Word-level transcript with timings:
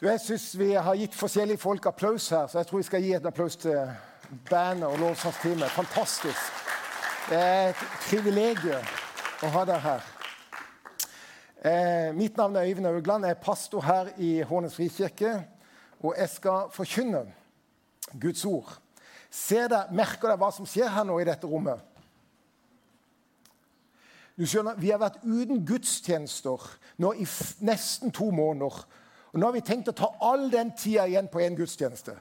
Du, 0.00 0.06
Jeg 0.08 0.20
syns 0.20 0.54
vi 0.56 0.70
har 0.72 0.96
gitt 0.96 1.12
forskjellige 1.12 1.60
folk 1.60 1.84
applaus 1.90 2.30
her, 2.32 2.46
så 2.48 2.58
jeg 2.58 2.66
tror 2.66 2.78
vi 2.80 2.84
skal 2.86 3.02
gi 3.04 3.10
en 3.12 3.26
applaus 3.28 3.56
til 3.60 3.90
bandet 4.48 4.86
og 4.88 4.94
lovsangsteamet. 4.98 5.68
Fantastisk. 5.74 6.60
Det 7.26 7.36
er 7.36 7.66
et 7.68 7.82
privilegium 8.06 8.86
å 9.44 9.50
ha 9.52 9.64
deg 9.68 9.82
her. 9.84 10.06
Eh, 11.60 12.14
mitt 12.16 12.40
navn 12.40 12.56
er 12.56 12.70
Øyvind 12.70 12.88
Augland. 12.88 13.26
Jeg 13.28 13.36
er 13.36 13.42
pastor 13.44 13.84
her 13.84 14.08
i 14.16 14.30
Hånes 14.40 14.78
frikirke. 14.78 15.34
Og 16.00 16.14
jeg 16.16 16.32
skal 16.32 16.72
forkynne 16.72 17.20
Guds 18.20 18.44
ord. 18.48 18.72
Dere, 19.50 19.82
Merker 19.92 20.30
dere 20.30 20.38
hva 20.40 20.48
som 20.56 20.64
skjer 20.64 20.88
her 20.94 21.04
nå 21.04 21.18
i 21.20 21.28
dette 21.28 21.50
rommet? 21.50 21.76
Du 24.32 24.46
skjønner, 24.48 24.80
Vi 24.80 24.96
har 24.96 25.04
vært 25.04 25.20
uten 25.28 25.60
gudstjenester 25.68 26.72
nå 26.96 27.12
i 27.20 27.28
nesten 27.60 28.16
to 28.16 28.30
måneder. 28.32 28.80
Og 29.32 29.38
Nå 29.38 29.46
har 29.46 29.54
vi 29.54 29.62
tenkt 29.64 29.90
å 29.90 29.96
ta 29.96 30.10
all 30.26 30.48
den 30.50 30.72
tida 30.76 31.06
igjen 31.06 31.30
på 31.30 31.42
én 31.44 31.58
gudstjeneste. 31.58 32.16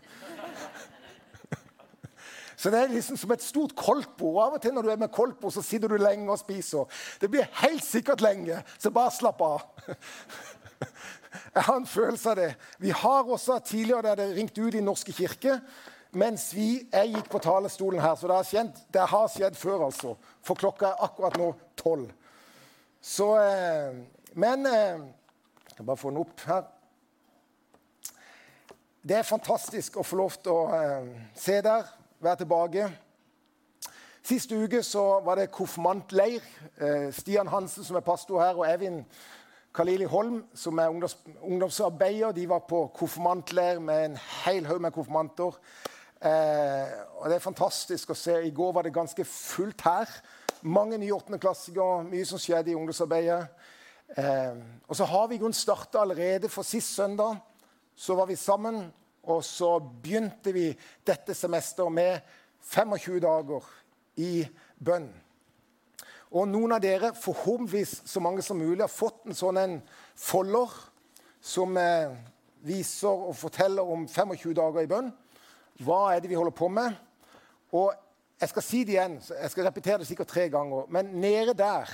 Så 2.59 2.67
det 2.73 2.79
er 2.81 2.91
liksom 2.91 3.15
som 3.15 3.31
et 3.31 3.43
stort 3.43 3.71
koldtbord. 3.79 4.37
Av 4.43 4.55
og 4.57 4.61
til 4.61 4.73
når 4.75 4.83
du 4.83 4.89
er 4.91 4.99
med 4.99 5.13
koldtbord, 5.15 5.53
så 5.55 5.63
sitter 5.63 5.87
du 5.87 5.95
lenge 6.01 6.27
og 6.27 6.41
spiser. 6.41 6.89
Det 7.21 7.29
blir 7.31 7.47
helt 7.61 7.85
sikkert 7.85 8.19
lenge, 8.21 8.57
så 8.77 8.91
bare 8.91 9.15
slapp 9.15 9.41
av. 9.45 9.61
Jeg 11.55 11.63
har 11.63 11.77
en 11.77 11.87
følelse 11.87 12.33
av 12.33 12.35
det. 12.39 12.49
Vi 12.83 12.91
har 12.95 13.31
også 13.31 13.59
tidligere 13.63 14.01
der 14.09 14.19
det 14.19 14.35
ringt 14.35 14.57
ut 14.57 14.75
i 14.75 14.83
Norske 14.83 15.13
kirke 15.15 15.59
mens 16.11 16.47
vi, 16.55 16.87
jeg 16.89 17.11
gikk 17.13 17.27
på 17.29 17.41
talerstolen 17.43 18.01
her. 18.01 18.15
Så 18.17 18.27
det 18.27 18.35
har, 18.35 18.47
skjedd, 18.47 18.79
det 18.93 19.03
har 19.11 19.27
skjedd 19.29 19.57
før, 19.59 19.83
altså. 19.85 20.15
For 20.41 20.57
klokka 20.57 20.89
er 20.89 21.03
akkurat 21.05 21.37
nå 21.37 21.51
tolv. 21.77 22.09
Så 23.01 23.29
eh, 23.37 23.99
Men 24.33 24.65
eh, 24.65 25.05
Jeg 25.69 25.77
kan 25.77 25.85
bare 25.85 26.01
få 26.01 26.09
den 26.09 26.23
opp 26.23 26.41
her. 26.49 26.65
Det 28.99 29.15
er 29.15 29.23
fantastisk 29.23 29.95
å 29.95 30.03
få 30.03 30.17
lov 30.19 30.33
til 30.43 30.51
å 30.51 30.63
eh, 30.75 31.05
se 31.39 31.61
der, 31.63 31.85
være 32.19 32.41
tilbake. 32.41 32.87
Sist 34.27 34.51
uke 34.51 34.81
så 34.83 35.21
var 35.23 35.39
det 35.39 35.53
konfirmantleir. 35.55 36.43
Eh, 36.75 37.07
Stian 37.15 37.47
Hansen, 37.47 37.85
som 37.87 37.95
er 37.95 38.03
pastor 38.03 38.43
her, 38.43 38.59
og 38.59 38.67
Evin 38.67 38.99
Kalili 39.71 40.03
Holm, 40.03 40.41
som 40.51 40.83
er 40.83 40.91
ungdoms, 40.91 41.15
ungdomsarbeider, 41.39 42.35
de 42.35 42.43
var 42.51 42.67
på 42.67 42.89
konfirmantleir 42.99 43.79
med 43.79 44.09
en 44.09 44.21
hel 44.43 44.67
haug 44.67 44.83
med 44.83 44.91
konfirmanter. 44.91 45.55
Eh, 46.19 46.95
og 47.21 47.29
Det 47.31 47.39
er 47.39 47.47
fantastisk 47.47 48.11
å 48.11 48.19
se. 48.19 48.35
I 48.43 48.51
går 48.51 48.75
var 48.75 48.83
det 48.83 48.97
ganske 48.99 49.23
fullt 49.23 49.87
her. 49.87 50.11
Mange 50.61 50.99
nye 50.99 51.15
åttendeklassikere, 51.15 52.03
mye 52.11 52.27
som 52.27 52.41
skjedde 52.41 52.73
i 52.73 52.75
ungdomsarbeidet. 52.75 53.45
Eh, 54.17 54.59
og 54.89 54.99
så 54.99 55.07
har 55.07 55.29
vi 55.31 55.39
i 55.39 55.39
grunnen 55.39 55.55
starta 55.55 56.03
allerede 56.03 56.51
for 56.51 56.67
sist 56.67 56.99
søndag 56.99 57.39
så 57.99 58.15
var 58.15 58.29
vi 58.29 58.35
sammen, 58.39 58.85
og 59.27 59.41
så 59.43 59.73
begynte 59.79 60.53
vi 60.55 60.69
dette 61.05 61.35
semesteret 61.35 61.91
med 61.91 62.29
25 62.63 63.19
dager 63.23 63.65
i 64.23 64.45
bønn. 64.79 65.09
Og 66.29 66.45
noen 66.47 66.75
av 66.77 66.83
dere, 66.83 67.11
forhåpentligvis 67.17 68.03
så 68.07 68.21
mange 68.23 68.43
som 68.45 68.59
mulig, 68.61 68.83
har 68.85 68.91
fått 68.91 69.25
en 69.27 69.35
sånn 69.35 69.59
en 69.59 69.75
folder 70.15 70.75
som 71.43 71.75
eh, 71.81 72.13
viser 72.63 73.09
og 73.09 73.35
forteller 73.39 73.83
om 73.83 74.05
25 74.07 74.53
dager 74.55 74.85
i 74.85 74.91
bønn. 74.91 75.09
Hva 75.83 75.99
er 76.13 76.21
det 76.23 76.31
vi 76.31 76.37
holder 76.39 76.55
på 76.55 76.69
med? 76.71 76.95
Og 77.75 77.91
jeg 78.39 78.53
skal 78.53 78.63
si 78.63 78.85
det 78.87 78.95
igjen, 78.95 79.19
jeg 79.19 79.51
skal 79.51 79.67
repetere 79.67 79.99
det 79.99 80.07
sikkert 80.07 80.31
tre 80.31 80.47
ganger. 80.53 80.87
Men 80.93 81.11
nede 81.19 81.57
der, 81.57 81.91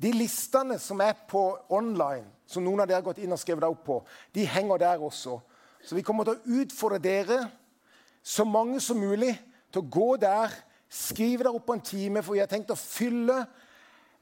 de 0.00 0.12
listene 0.16 0.78
som 0.80 1.00
er 1.04 1.16
på 1.28 1.42
online, 1.68 2.24
som 2.48 2.64
noen 2.64 2.80
av 2.80 2.88
dere 2.88 3.02
har 3.02 3.06
gått 3.06 3.20
inn 3.20 3.34
og 3.34 3.40
skrevet 3.40 3.64
deg 3.64 3.74
opp 3.74 3.84
på, 3.84 3.98
de 4.32 4.46
henger 4.48 4.80
der 4.80 5.02
også. 5.04 5.36
Så 5.84 5.96
vi 5.96 6.04
kommer 6.04 6.26
til 6.26 6.38
å 6.38 6.60
utfordre 6.62 7.00
dere, 7.02 7.40
så 8.22 8.44
mange 8.48 8.80
som 8.84 9.00
mulig, 9.00 9.34
til 9.70 9.84
å 9.84 9.90
gå 9.92 10.08
der, 10.20 10.54
skrive 10.90 11.44
dere 11.44 11.54
opp 11.54 11.68
på 11.68 11.76
en 11.76 11.84
time, 11.84 12.22
for 12.24 12.36
vi 12.36 12.42
har 12.42 12.50
tenkt 12.50 12.72
å 12.72 12.78
fylle 12.78 13.44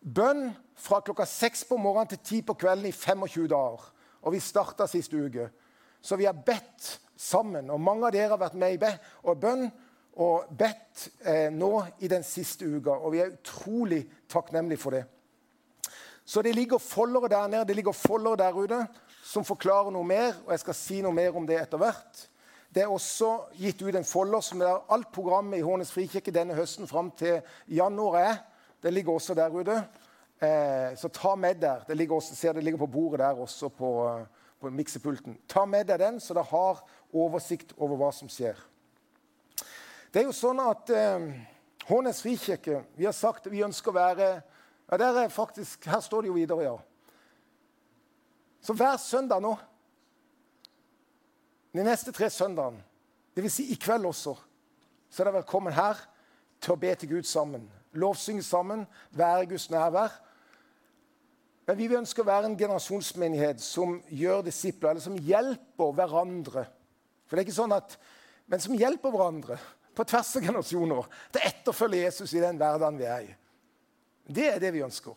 bønn 0.01 0.51
fra 0.79 1.01
klokka 1.03 1.27
seks 1.27 1.65
på 1.67 1.79
morgenen 1.81 2.13
til 2.13 2.23
ti 2.23 2.41
på 2.47 2.57
kvelden 2.59 2.91
i 2.91 2.95
25 2.95 3.49
dager. 3.51 3.87
Og 4.23 4.35
vi 4.35 4.43
starta 4.43 4.87
sist 4.91 5.15
uke. 5.15 5.49
Så 6.03 6.19
vi 6.19 6.27
har 6.27 6.37
bedt 6.47 6.99
sammen. 7.19 7.71
Og 7.71 7.81
mange 7.81 8.07
av 8.07 8.15
dere 8.15 8.35
har 8.35 8.41
vært 8.41 8.59
med 8.59 8.77
i 8.77 8.81
bønn 9.41 9.69
og 10.19 10.51
bedt 10.59 11.09
eh, 11.23 11.49
nå 11.55 11.73
i 12.03 12.11
den 12.11 12.27
siste 12.27 12.67
uka. 12.67 12.99
Og 12.99 13.15
vi 13.15 13.23
er 13.23 13.35
utrolig 13.35 14.03
takknemlige 14.31 14.83
for 14.83 14.95
det. 14.95 15.05
Så 16.29 16.43
det 16.45 16.53
ligger 16.53 16.79
foldere 16.79 17.29
der 17.33 17.47
nede, 17.49 17.65
det 17.65 17.77
ligger 17.77 17.93
foldere 17.97 18.37
der 18.37 18.53
ute 18.53 18.83
som 19.25 19.45
forklarer 19.49 19.89
noe 19.93 20.05
mer, 20.05 20.35
og 20.45 20.53
jeg 20.53 20.61
skal 20.61 20.77
si 20.77 20.99
noe 21.01 21.17
mer 21.17 21.37
om 21.37 21.47
det 21.49 21.57
etter 21.57 21.81
hvert. 21.81 22.21
Det 22.69 22.83
er 22.83 22.93
også 22.93 23.31
gitt 23.57 23.81
ut 23.81 23.97
en 23.97 24.05
folder 24.05 24.45
som 24.45 24.61
er 24.61 24.83
alt 24.93 25.09
programmet 25.13 25.57
i 25.57 25.65
Hånes 25.65 25.93
frikirke 25.93 26.35
denne 26.35 26.57
høsten 26.57 26.89
fram 26.89 27.09
til 27.17 27.41
januar 27.73 28.19
er. 28.21 28.37
Det 28.85 28.93
ligger 28.93 29.17
også 29.17 29.37
der 29.39 29.57
ute. 29.57 29.79
Eh, 30.37 30.93
så 31.01 31.09
ta 31.09 31.33
med 31.35 31.63
der. 31.65 31.87
Det 31.89 31.97
ligger 31.97 32.21
også, 32.21 32.37
ser 32.37 32.53
det 32.53 32.65
ligger 32.65 32.85
på 32.85 32.91
bordet 32.93 33.23
der 33.25 33.41
også 33.41 33.73
på, 33.73 33.91
på 34.61 34.71
miksepulten. 34.71 35.39
Ta 35.49 35.65
med 35.65 35.89
deg 35.89 35.99
den, 36.05 36.21
så 36.21 36.37
dere 36.37 36.53
har 36.53 36.85
oversikt 37.09 37.73
over 37.79 37.97
hva 37.97 38.13
som 38.13 38.29
skjer. 38.29 38.61
Det 40.13 40.21
er 40.21 40.29
jo 40.29 40.37
sånn 40.37 40.61
at 40.61 40.93
eh, 40.93 41.33
Hånes 41.89 42.21
frikirke 42.21 42.83
vi 43.01 43.09
har 43.09 43.17
sagt 43.17 43.49
at 43.49 43.53
vi 43.53 43.65
ønsker 43.65 43.97
å 43.97 43.97
være 43.97 44.31
ja, 44.91 44.97
der 44.97 45.23
er 45.23 45.29
faktisk, 45.29 45.85
Her 45.85 46.01
står 46.01 46.23
det 46.23 46.29
jo 46.29 46.37
videre, 46.39 46.63
ja. 46.63 46.77
Så 48.61 48.75
hver 48.75 48.97
søndag 48.97 49.41
nå, 49.41 49.57
de 51.73 51.85
neste 51.85 52.13
tre 52.13 52.31
søndagene, 52.31 52.83
dvs. 53.37 53.53
Si 53.53 53.67
i 53.73 53.77
kveld 53.79 54.07
også, 54.09 54.35
så 55.11 55.23
er 55.23 55.29
dere 55.29 55.41
velkommen 55.41 55.73
her 55.73 56.01
til 56.61 56.75
å 56.75 56.81
be 56.81 56.95
til 56.99 57.13
Gud 57.13 57.29
sammen. 57.29 57.69
Lovsynge 57.93 58.43
sammen, 58.43 58.87
være 59.15 59.47
Guds 59.53 59.69
nærvær. 59.71 60.11
Men 61.69 61.79
vi 61.79 61.89
ønsker 61.93 62.25
å 62.25 62.29
være 62.29 62.49
en 62.49 62.59
generasjonsmenighet 62.59 63.61
som 63.63 63.99
gjør 64.09 64.47
disipler, 64.47 64.95
eller 64.95 65.05
som 65.05 65.19
hjelper 65.21 65.95
hverandre. 65.95 66.65
For 67.29 67.37
det 67.37 67.43
er 67.43 67.49
ikke 67.49 67.61
sånn 67.61 67.77
at, 67.77 67.99
Men 68.49 68.63
som 68.65 68.73
hjelper 68.73 69.13
hverandre 69.13 69.59
på 69.93 70.05
tvers 70.09 70.31
av 70.39 70.45
generasjoner 70.47 71.09
til 71.29 71.43
å 71.43 71.49
etterfølge 71.51 71.99
Jesus 72.01 72.31
i 72.33 72.41
den 72.41 72.57
hverdagen 72.57 72.97
vi 72.97 73.05
er 73.05 73.27
i. 73.27 73.35
Det 74.29 74.47
er 74.53 74.61
det 74.61 74.73
vi 74.75 74.85
ønsker. 74.85 75.17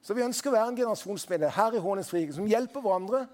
Så 0.00 0.16
vi 0.16 0.24
ønsker 0.24 0.50
å 0.50 0.54
være 0.54 0.72
en 0.72 0.78
generasjonsmedlem 0.78 1.52
her 1.52 1.76
i 1.76 1.82
Hånes 1.82 2.08
som 2.08 2.48
hjelper 2.48 2.84
hverandre 2.84 3.26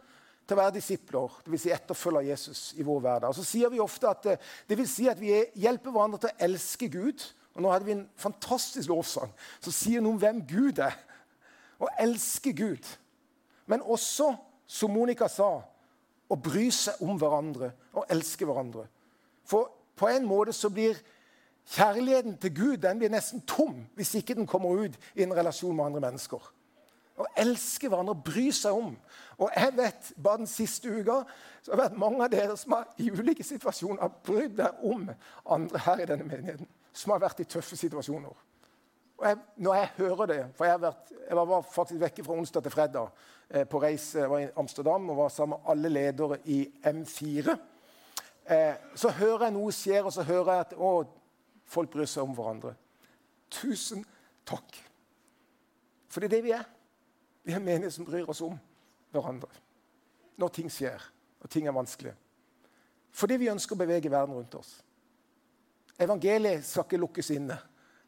til 0.46 0.54
å 0.54 0.60
være 0.60 0.76
disipler, 0.78 1.38
dvs. 1.46 1.62
Si 1.62 1.72
etterfølger 1.74 2.28
Jesus 2.30 2.60
i 2.78 2.86
vår 2.86 3.00
hverdag. 3.02 3.34
Så 3.34 3.44
sier 3.46 3.70
vi 3.70 3.82
ofte 3.82 4.08
at 4.10 4.22
det, 4.26 4.36
det 4.68 4.78
vil 4.78 4.88
si 4.90 5.08
at 5.10 5.20
vi 5.20 5.32
hjelper 5.58 5.94
hverandre 5.94 6.22
til 6.22 6.30
å 6.30 6.46
elske 6.48 6.88
Gud. 6.90 7.24
Og 7.56 7.62
Nå 7.62 7.72
hadde 7.72 7.88
vi 7.88 7.96
en 7.96 8.06
fantastisk 8.20 8.90
lovsang 8.92 9.32
som 9.64 9.74
sier 9.74 10.02
noe 10.04 10.14
om 10.14 10.20
hvem 10.22 10.42
Gud 10.48 10.82
er. 10.84 10.94
Å 11.82 11.90
elske 12.02 12.54
Gud. 12.56 12.86
Men 13.66 13.82
også, 13.82 14.32
som 14.66 14.94
Monica 14.94 15.28
sa, 15.30 15.50
å 16.26 16.38
bry 16.38 16.68
seg 16.74 17.02
om 17.04 17.18
hverandre 17.18 17.72
og 17.94 18.06
elske 18.10 18.46
hverandre. 18.46 18.86
For 19.46 19.70
på 19.96 20.08
en 20.10 20.26
måte 20.28 20.54
så 20.54 20.70
blir 20.72 20.98
Kjærligheten 21.66 22.36
til 22.38 22.54
Gud 22.54 22.76
den 22.82 23.00
blir 23.00 23.10
nesten 23.10 23.42
tom 23.46 23.80
hvis 23.98 24.14
ikke 24.14 24.36
den 24.38 24.46
kommer 24.46 24.70
ut 24.70 24.94
i 25.14 25.24
en 25.24 25.34
relasjon 25.34 25.76
med 25.76 25.88
andre 25.88 26.04
mennesker. 26.08 26.52
Å 27.16 27.26
elske 27.40 27.88
hverandre, 27.88 28.12
bry 28.26 28.50
seg 28.52 28.76
om. 28.76 28.90
Og 29.40 29.52
jeg 29.56 29.72
vet, 29.76 30.10
Bare 30.22 30.42
den 30.42 30.50
siste 30.50 30.92
uka 30.92 31.22
så 31.62 31.72
har 31.72 31.78
det 31.78 31.84
vært 31.86 32.00
mange 32.00 32.24
av 32.24 32.32
dere 32.32 32.56
som 32.60 32.76
har 32.76 32.90
i 33.00 33.08
ulike 33.10 33.44
situasjoner 33.44 34.18
brydd 34.26 34.58
deg 34.58 34.84
om 34.84 35.08
andre 35.56 35.80
her 35.86 36.02
i 36.04 36.08
denne 36.10 36.28
menigheten. 36.28 36.68
Som 36.92 37.14
har 37.14 37.24
vært 37.24 37.40
i 37.40 37.48
tøffe 37.48 37.76
situasjoner. 37.76 38.36
Og 39.16 39.24
jeg, 39.24 39.38
når 39.64 39.74
jeg 39.74 39.88
hører 39.96 40.28
det 40.28 40.42
For 40.58 40.68
jeg, 40.68 40.80
vært, 40.80 41.12
jeg 41.28 41.36
var 41.36 41.62
faktisk 41.72 42.00
vekke 42.00 42.24
fra 42.24 42.36
onsdag 42.36 42.66
til 42.66 42.74
fredag 42.74 43.22
eh, 43.48 43.64
på 43.64 43.80
reise. 43.80 44.18
Jeg 44.20 44.30
var 44.30 44.44
i 44.44 44.50
Amsterdam 44.60 45.10
og 45.10 45.22
var 45.22 45.32
sammen 45.32 45.56
med 45.56 45.72
alle 45.72 45.88
ledere 45.88 46.38
i 46.44 46.60
M4. 46.84 47.56
Eh, 48.46 48.74
så 48.94 49.10
hører 49.10 49.48
jeg 49.48 49.56
noe 49.56 49.72
skjer, 49.74 50.04
og 50.04 50.12
så 50.12 50.22
hører 50.22 50.52
jeg 50.52 50.66
at 50.66 50.74
å, 50.76 50.90
Folk 51.66 51.90
bryr 51.92 52.08
seg 52.10 52.24
om 52.24 52.34
hverandre. 52.36 52.74
Tusen 53.52 54.04
takk. 54.46 54.78
For 56.08 56.22
det 56.22 56.30
er 56.30 56.36
det 56.36 56.44
vi 56.46 56.54
er. 56.56 56.66
Vi 57.46 57.54
er 57.54 57.62
menige 57.62 57.92
som 57.94 58.06
bryr 58.06 58.28
oss 58.30 58.42
om 58.42 58.56
hverandre 59.14 59.50
når 60.36 60.52
ting 60.52 60.70
skjer 60.72 61.00
og 61.40 61.50
ting 61.50 61.68
er 61.68 61.74
vanskelig. 61.76 62.12
Fordi 63.16 63.38
vi 63.40 63.48
ønsker 63.48 63.76
å 63.76 63.80
bevege 63.80 64.10
verden 64.12 64.34
rundt 64.36 64.54
oss. 64.58 64.74
Evangeliet 65.96 66.66
skal 66.66 66.84
ikke 66.84 67.00
lukkes 67.00 67.30
inne. 67.32 67.56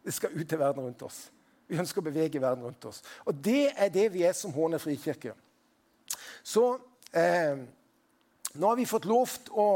Det 0.04 0.12
skal 0.12 0.34
ut 0.34 0.48
til 0.48 0.60
verden 0.60 0.84
rundt 0.84 1.04
oss. 1.06 1.28
Vi 1.68 1.78
ønsker 1.80 2.02
å 2.02 2.08
bevege 2.08 2.40
verden 2.40 2.66
rundt 2.66 2.84
oss. 2.88 3.00
Og 3.24 3.36
det 3.44 3.70
er 3.76 3.92
det 3.92 4.06
vi 4.12 4.24
er 4.28 4.34
som 4.36 4.52
Håne 4.52 4.80
frikirke. 4.80 5.34
Så 6.42 6.64
eh, 7.12 7.56
nå 8.54 8.68
har 8.68 8.76
vi 8.76 8.88
fått 8.88 9.08
lov 9.08 9.32
til 9.44 9.56
å 9.60 9.70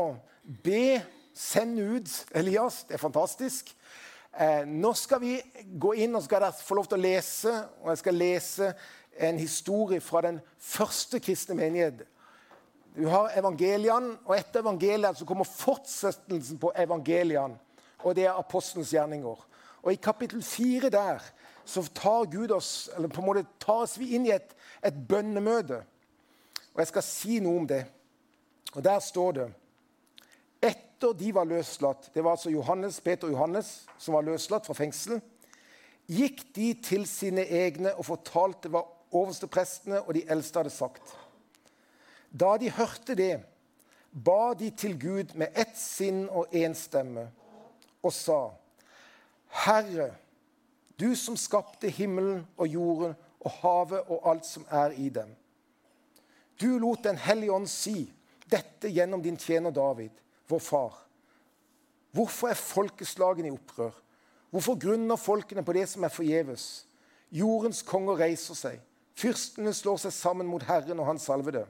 be 0.64 1.00
Send 1.34 1.80
ut 1.80 2.26
Elias. 2.34 2.84
Det 2.84 2.94
er 2.94 3.02
fantastisk. 3.02 3.72
Eh, 4.40 4.64
nå 4.68 4.92
skal 4.96 5.20
vi 5.20 5.36
gå 5.80 5.94
inn 6.04 6.16
og 6.16 6.24
skal 6.24 6.48
få 6.52 6.76
lov 6.76 6.88
til 6.88 7.00
å 7.00 7.04
lese. 7.04 7.52
og 7.82 7.92
Jeg 7.92 8.00
skal 8.02 8.20
lese 8.20 8.72
en 9.18 9.38
historie 9.38 10.00
fra 10.00 10.22
den 10.24 10.40
første 10.58 11.20
kristne 11.20 11.56
menighet. 11.56 12.02
Du 12.96 13.06
har 13.08 13.32
evangeliene, 13.36 14.18
og 14.24 14.36
etter 14.36 14.60
evangeliene 14.60 15.16
så 15.16 15.24
kommer 15.24 15.48
fortsettelsen 15.48 16.60
på 16.60 16.72
evangeliene. 16.76 17.56
Og 18.04 18.16
det 18.16 18.26
er 18.26 18.36
apostelens 18.36 18.92
gjerninger. 18.92 19.46
Og 19.82 19.92
i 19.92 20.00
kapittel 20.00 20.42
fire 20.42 20.90
der 20.92 21.22
så 21.64 21.82
tar 21.94 22.28
Gud 22.30 22.50
oss, 22.50 22.90
eller 22.96 23.08
på 23.08 23.22
en 23.22 23.26
måte 23.26 23.46
tas 23.62 23.94
vi 23.98 24.12
inn 24.16 24.26
i 24.26 24.34
et, 24.34 24.52
et 24.84 24.94
bønnemøte. 25.08 25.80
Og 26.74 26.82
jeg 26.82 26.90
skal 26.90 27.04
si 27.06 27.40
noe 27.40 27.62
om 27.62 27.66
det. 27.68 27.84
Og 28.74 28.84
der 28.84 28.98
står 29.00 29.32
det 29.32 29.48
Etter 31.02 31.18
de 31.18 31.32
var 31.34 31.48
løslatt, 31.50 32.12
det 32.14 32.22
var 32.22 32.36
altså 32.36 32.50
Johannes, 32.50 33.00
Peter 33.00 33.26
og 33.26 33.32
Johannes 33.32 33.70
som 33.98 34.14
var 34.14 34.22
løslatt 34.22 34.68
fra 34.68 34.76
fengsel, 34.78 35.16
gikk 36.06 36.44
de 36.54 36.68
til 36.78 37.08
sine 37.10 37.42
egne 37.42 37.90
og 37.96 38.06
fortalte 38.06 38.70
hva 38.70 38.84
oversteprestene 39.10 39.98
og 40.04 40.14
de 40.14 40.22
eldste 40.30 40.62
hadde 40.62 40.70
sagt. 40.70 41.10
Da 42.30 42.52
de 42.54 42.70
hørte 42.70 43.18
det, 43.18 43.42
ba 44.14 44.54
de 44.54 44.70
til 44.70 44.94
Gud 44.94 45.34
med 45.34 45.50
ett 45.58 45.74
sinn 45.74 46.28
og 46.30 46.54
én 46.54 46.78
stemme 46.78 47.26
og 47.98 48.14
sa, 48.14 48.52
Herre, 49.66 50.12
du 51.02 51.16
som 51.18 51.34
skapte 51.34 51.90
himmelen 51.90 52.46
og 52.54 52.70
jorden 52.70 53.18
og 53.42 53.58
havet 53.58 54.06
og 54.06 54.30
alt 54.30 54.46
som 54.46 54.70
er 54.70 54.94
i 54.94 55.10
dem. 55.10 55.34
Du 56.62 56.78
lot 56.78 57.02
Den 57.02 57.18
hellige 57.18 57.58
ånd 57.58 57.66
si 57.66 58.06
dette 58.46 58.86
gjennom 58.86 59.22
din 59.22 59.36
tjener 59.36 59.74
David, 59.74 60.12
vår 60.52 60.62
far. 60.62 60.96
Hvorfor 62.12 62.52
er 62.52 62.58
folkeslagene 62.60 63.48
i 63.48 63.54
opprør? 63.54 63.94
Hvorfor 64.52 64.76
grunner 64.78 65.16
folkene 65.16 65.64
på 65.64 65.72
det 65.72 65.86
som 65.88 66.04
er 66.04 66.12
forgjeves? 66.12 66.86
Jordens 67.32 67.80
konger 67.88 68.20
reiser 68.20 68.56
seg. 68.58 68.80
Fyrstene 69.16 69.72
slår 69.72 70.02
seg 70.04 70.12
sammen 70.12 70.48
mot 70.48 70.64
Herren 70.68 71.00
og 71.00 71.08
Hans 71.08 71.24
salvede. 71.28 71.64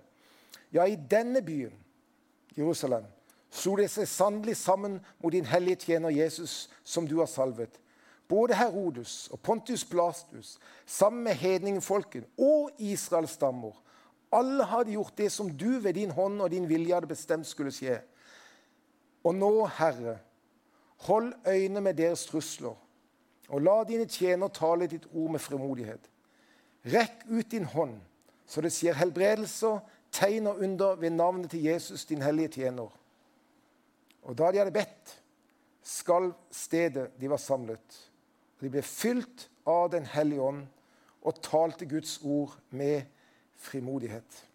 Ja, 0.74 0.86
i 0.86 0.96
denne 0.96 1.42
byen, 1.46 1.74
Jerusalem, 2.56 3.04
slo 3.52 3.76
de 3.78 3.86
seg 3.90 4.08
sannelig 4.08 4.56
sammen 4.58 4.98
mot 5.22 5.32
din 5.34 5.46
hellige 5.46 5.84
tjener 5.86 6.10
Jesus, 6.14 6.70
som 6.82 7.06
du 7.06 7.18
har 7.20 7.30
salvet. 7.30 7.78
Både 8.28 8.56
Herodes 8.56 9.28
og 9.30 9.42
Pontius 9.44 9.84
Blastus, 9.84 10.56
sammen 10.86 11.22
med 11.26 11.38
hedningfolken 11.38 12.24
og 12.40 12.70
Israels 12.78 13.36
stammer, 13.36 13.76
alle 14.32 14.64
hadde 14.64 14.94
gjort 14.94 15.18
det 15.18 15.28
som 15.32 15.50
du 15.50 15.78
ved 15.78 15.94
din 15.94 16.10
hånd 16.10 16.40
og 16.40 16.50
din 16.50 16.68
vilje 16.68 16.94
hadde 16.94 17.10
bestemt 17.10 17.46
skulle 17.46 17.72
skje. 17.74 17.98
Og 19.24 19.34
nå, 19.34 19.66
Herre, 19.78 20.18
hold 21.06 21.32
øyne 21.48 21.80
med 21.80 21.94
deres 21.94 22.26
trusler, 22.26 22.74
og 23.48 23.62
la 23.62 23.82
dine 23.84 24.06
tjener 24.08 24.48
tale 24.48 24.88
ditt 24.90 25.06
ord 25.12 25.30
med 25.34 25.42
fremodighet. 25.42 26.08
Rekk 26.92 27.26
ut 27.30 27.50
din 27.50 27.64
hånd, 27.64 27.98
så 28.46 28.62
det 28.64 28.72
skjer 28.74 28.98
helbredelser, 28.98 29.80
tegn 30.12 30.46
og 30.50 30.62
under 30.62 30.96
ved 31.00 31.14
navnet 31.14 31.50
til 31.50 31.62
Jesus, 31.62 32.04
din 32.04 32.22
hellige 32.22 32.48
tjener. 32.58 32.90
Og 34.22 34.38
da 34.38 34.50
de 34.50 34.58
hadde 34.58 34.74
bedt, 34.74 35.16
skalv 35.82 36.32
stedet 36.50 37.10
de 37.20 37.30
var 37.30 37.40
samlet. 37.42 37.98
De 38.60 38.70
ble 38.70 38.82
fylt 38.86 39.48
av 39.66 39.90
Den 39.90 40.06
hellige 40.06 40.42
ånd 40.42 40.64
og 41.22 41.38
talte 41.42 41.86
Guds 41.86 42.18
ord 42.22 42.54
med 42.70 43.02
frimodighet. 43.54 44.46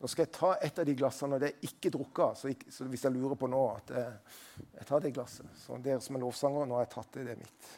Nå 0.00 0.08
skal 0.08 0.24
jeg 0.24 0.32
ta 0.32 0.54
et 0.64 0.78
av 0.80 0.86
de 0.88 0.96
glassene, 0.96 1.36
og 1.36 1.42
det 1.42 1.50
er 1.50 1.66
ikke 1.68 1.90
drukket. 1.92 2.38
Så, 2.40 2.52
så 2.72 2.86
hvis 2.88 3.02
jeg 3.04 3.12
lurer 3.12 3.36
på 3.36 3.50
nå 3.52 3.60
at 3.74 3.90
jeg, 3.92 4.12
jeg 4.78 4.86
tar 4.88 5.02
det 5.04 5.12
glasset. 5.12 5.48
Så 5.60 5.76
dere 5.84 6.00
som 6.00 6.16
er 6.16 6.22
lovsangere, 6.24 6.68
nå 6.68 6.78
har 6.78 6.86
jeg 6.86 6.94
tatt 6.94 7.18
det. 7.18 7.24
Det 7.26 7.34
er 7.34 7.42
mitt. 7.42 7.72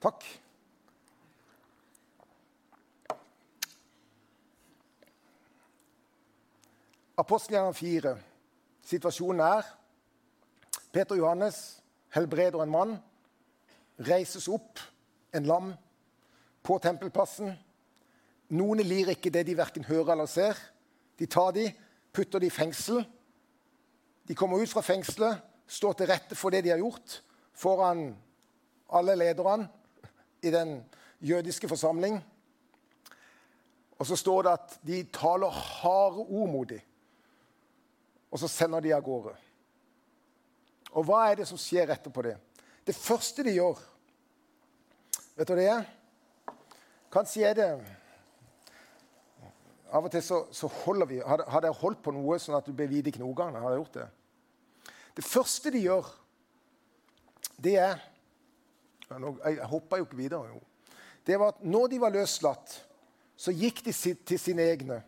Takk. 0.00 0.24
Apostelgjerningen 7.18 7.76
4. 7.76 8.14
Situasjonen 8.88 9.44
er 9.44 9.68
Peter 10.94 11.18
og 11.18 11.20
Johannes 11.20 11.60
helbreder 12.16 12.64
en 12.64 12.72
mann. 12.72 12.96
Reises 14.08 14.48
opp 14.48 14.80
en 15.36 15.44
lam 15.44 15.72
på 16.64 16.78
tempelplassen. 16.80 17.52
Noen 18.56 18.80
lir 18.86 19.12
ikke 19.12 19.34
det 19.34 19.44
de 19.50 19.56
verken 19.58 19.84
hører 19.84 20.14
eller 20.14 20.30
ser. 20.30 20.56
De 21.18 21.26
tar 21.26 21.52
de, 21.52 21.66
putter 22.12 22.42
de 22.42 22.46
i 22.46 22.54
fengsel. 22.54 23.02
De 24.28 24.34
kommer 24.34 24.62
ut 24.62 24.70
fra 24.70 24.84
fengselet, 24.84 25.40
står 25.66 25.98
til 25.98 26.08
rette 26.10 26.36
for 26.38 26.54
det 26.54 26.62
de 26.64 26.72
har 26.72 26.80
gjort, 26.80 27.20
foran 27.52 28.10
alle 28.94 29.16
lederne 29.18 29.68
i 30.42 30.50
den 30.50 30.78
jødiske 31.20 31.68
forsamling. 31.68 32.20
Og 33.98 34.06
så 34.06 34.16
står 34.16 34.42
det 34.46 34.52
at 34.52 34.78
de 34.86 35.02
taler 35.12 35.50
harde 35.50 36.22
ord 36.28 36.52
mot 36.52 36.68
dem 36.68 36.84
og 38.30 38.40
så 38.40 38.48
sender 38.48 38.84
de 38.84 38.94
av 38.94 39.04
gårde. 39.04 39.34
Og 40.96 41.04
hva 41.06 41.24
er 41.28 41.40
det 41.40 41.48
som 41.48 41.60
skjer 41.60 41.90
etterpå 41.92 42.24
det? 42.24 42.36
Det 42.86 42.96
første 42.96 43.44
de 43.44 43.58
gjør 43.58 43.80
Vet 45.38 45.46
du 45.46 45.52
hva 45.52 45.58
det 45.60 45.66
er? 45.70 45.84
Kanskje 47.14 47.44
er 47.46 47.52
det 47.54 47.66
Av 49.88 50.04
og 50.04 50.12
til 50.12 50.22
så, 50.24 50.42
så 50.52 50.68
holder 50.84 51.08
vi 51.08 51.18
Har, 51.24 51.44
har 51.48 51.64
dere 51.64 51.76
holdt 51.78 52.02
på 52.04 52.12
noe 52.12 52.36
sånn 52.42 52.58
at 52.58 52.66
du 52.68 52.74
blir 52.76 52.90
hvit 52.90 53.08
i 53.08 53.14
knogene? 53.14 53.60
Har 53.60 53.72
dere 53.72 53.80
gjort 53.80 54.00
det? 54.00 54.08
Det 55.16 55.24
første 55.26 55.72
de 55.74 55.80
gjør, 55.82 56.06
det 57.58 57.74
er 57.80 58.04
Jeg 59.08 59.66
hoppa 59.70 59.98
jo 59.98 60.04
ikke 60.04 60.18
videre, 60.18 60.52
jo. 60.52 60.60
Det 61.26 61.38
var 61.40 61.54
at 61.54 61.64
når 61.64 61.88
de 61.88 62.00
var 62.00 62.12
løslatt, 62.12 62.74
så 63.38 63.54
gikk 63.54 63.80
de 63.86 63.92
til 64.28 64.40
sine 64.40 64.66
egne. 64.68 64.98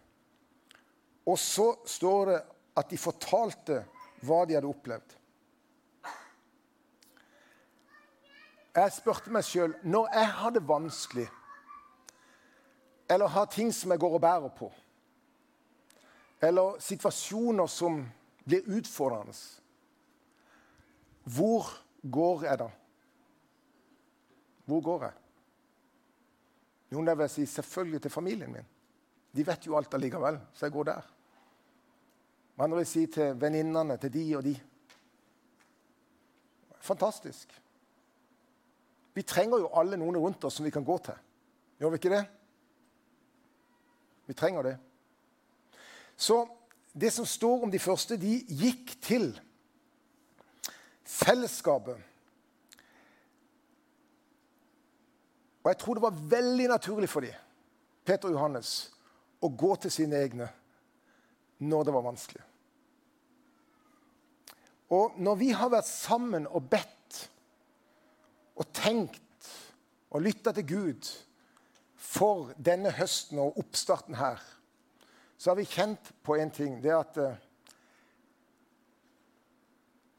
Og 1.29 1.39
så 1.39 1.75
står 1.85 2.31
det 2.31 2.39
at 2.81 2.91
de 2.91 2.99
fortalte 3.01 3.83
hva 4.25 4.45
de 4.49 4.57
hadde 4.57 4.71
opplevd. 4.71 5.17
Jeg 8.77 8.95
spurte 8.95 9.33
meg 9.35 9.45
sjøl 9.45 9.75
når 9.83 10.09
jeg 10.15 10.33
hadde 10.41 10.63
vanskelig, 10.69 11.27
eller 13.11 13.27
har 13.27 13.47
ting 13.51 13.73
som 13.75 13.91
jeg 13.91 14.01
går 14.01 14.17
og 14.17 14.23
bærer 14.23 14.53
på, 14.55 14.71
eller 16.41 16.79
situasjoner 16.81 17.67
som 17.67 18.05
blir 18.45 18.69
utfordrende 18.79 19.35
Hvor 21.25 21.67
går 22.11 22.45
jeg 22.45 22.59
da? 22.59 22.69
Hvor 24.65 24.81
går 24.81 25.03
jeg? 25.05 25.13
Jo, 26.91 27.05
det 27.05 27.19
vil 27.19 27.29
si 27.29 27.47
selvfølgelig 27.47 28.03
til 28.03 28.11
familien 28.11 28.53
min. 28.53 28.67
De 29.37 29.47
vet 29.47 29.67
jo 29.67 29.77
alt 29.77 29.95
allikevel, 29.95 30.41
så 30.55 30.67
jeg 30.67 30.73
går 30.73 30.85
der. 30.85 31.03
Andre 32.59 32.77
vil 32.77 32.87
si 32.87 33.07
til 33.07 33.37
venninnene, 33.41 33.97
til 33.97 34.13
de 34.13 34.25
og 34.37 34.45
de. 34.45 34.55
Fantastisk. 36.81 37.63
Vi 39.15 39.23
trenger 39.23 39.59
jo 39.59 39.71
alle 39.75 39.97
noen 39.97 40.17
rundt 40.17 40.45
oss 40.45 40.59
som 40.59 40.65
vi 40.65 40.73
kan 40.75 40.85
gå 40.85 40.99
til. 40.99 41.17
Gjør 41.81 41.95
vi 41.95 42.01
ikke 42.01 42.13
det? 42.17 42.25
Vi 44.31 44.35
trenger 44.39 44.63
det. 44.63 44.77
Så 46.15 46.45
det 46.93 47.11
som 47.11 47.27
står 47.27 47.65
om 47.67 47.71
de 47.71 47.79
første, 47.83 48.15
de 48.15 48.37
gikk 48.47 48.93
til 49.03 49.33
fellesskapet. 51.03 51.97
Og 55.61 55.69
jeg 55.73 55.79
tror 55.81 55.99
det 55.99 56.05
var 56.05 56.21
veldig 56.37 56.69
naturlig 56.71 57.09
for 57.11 57.27
dem, 57.27 57.35
Peter 58.07 58.31
og 58.31 58.37
Johannes, 58.39 58.71
å 59.43 59.51
gå 59.51 59.73
til 59.83 59.93
sine 59.93 60.21
egne 60.23 60.47
når 61.59 61.89
det 61.89 61.95
var 61.97 62.07
vanskelig. 62.07 62.45
Og 64.95 65.19
når 65.19 65.41
vi 65.43 65.51
har 65.59 65.73
vært 65.75 65.91
sammen 65.91 66.47
og 66.47 66.71
bedt 66.71 67.19
og 68.61 68.71
tenkt 68.79 69.51
og 70.11 70.23
lytta 70.23 70.55
til 70.55 70.71
Gud 70.71 71.11
for 72.11 72.51
denne 72.59 72.91
høsten 72.97 73.39
og 73.39 73.59
oppstarten 73.61 74.17
her, 74.19 74.41
så 75.39 75.51
har 75.53 75.61
vi 75.61 75.69
kjent 75.69 76.11
på 76.27 76.37
én 76.37 76.51
ting. 76.53 76.81
Det 76.83 76.91
er 76.91 76.99
at 76.99 77.19
uh, 77.23 77.37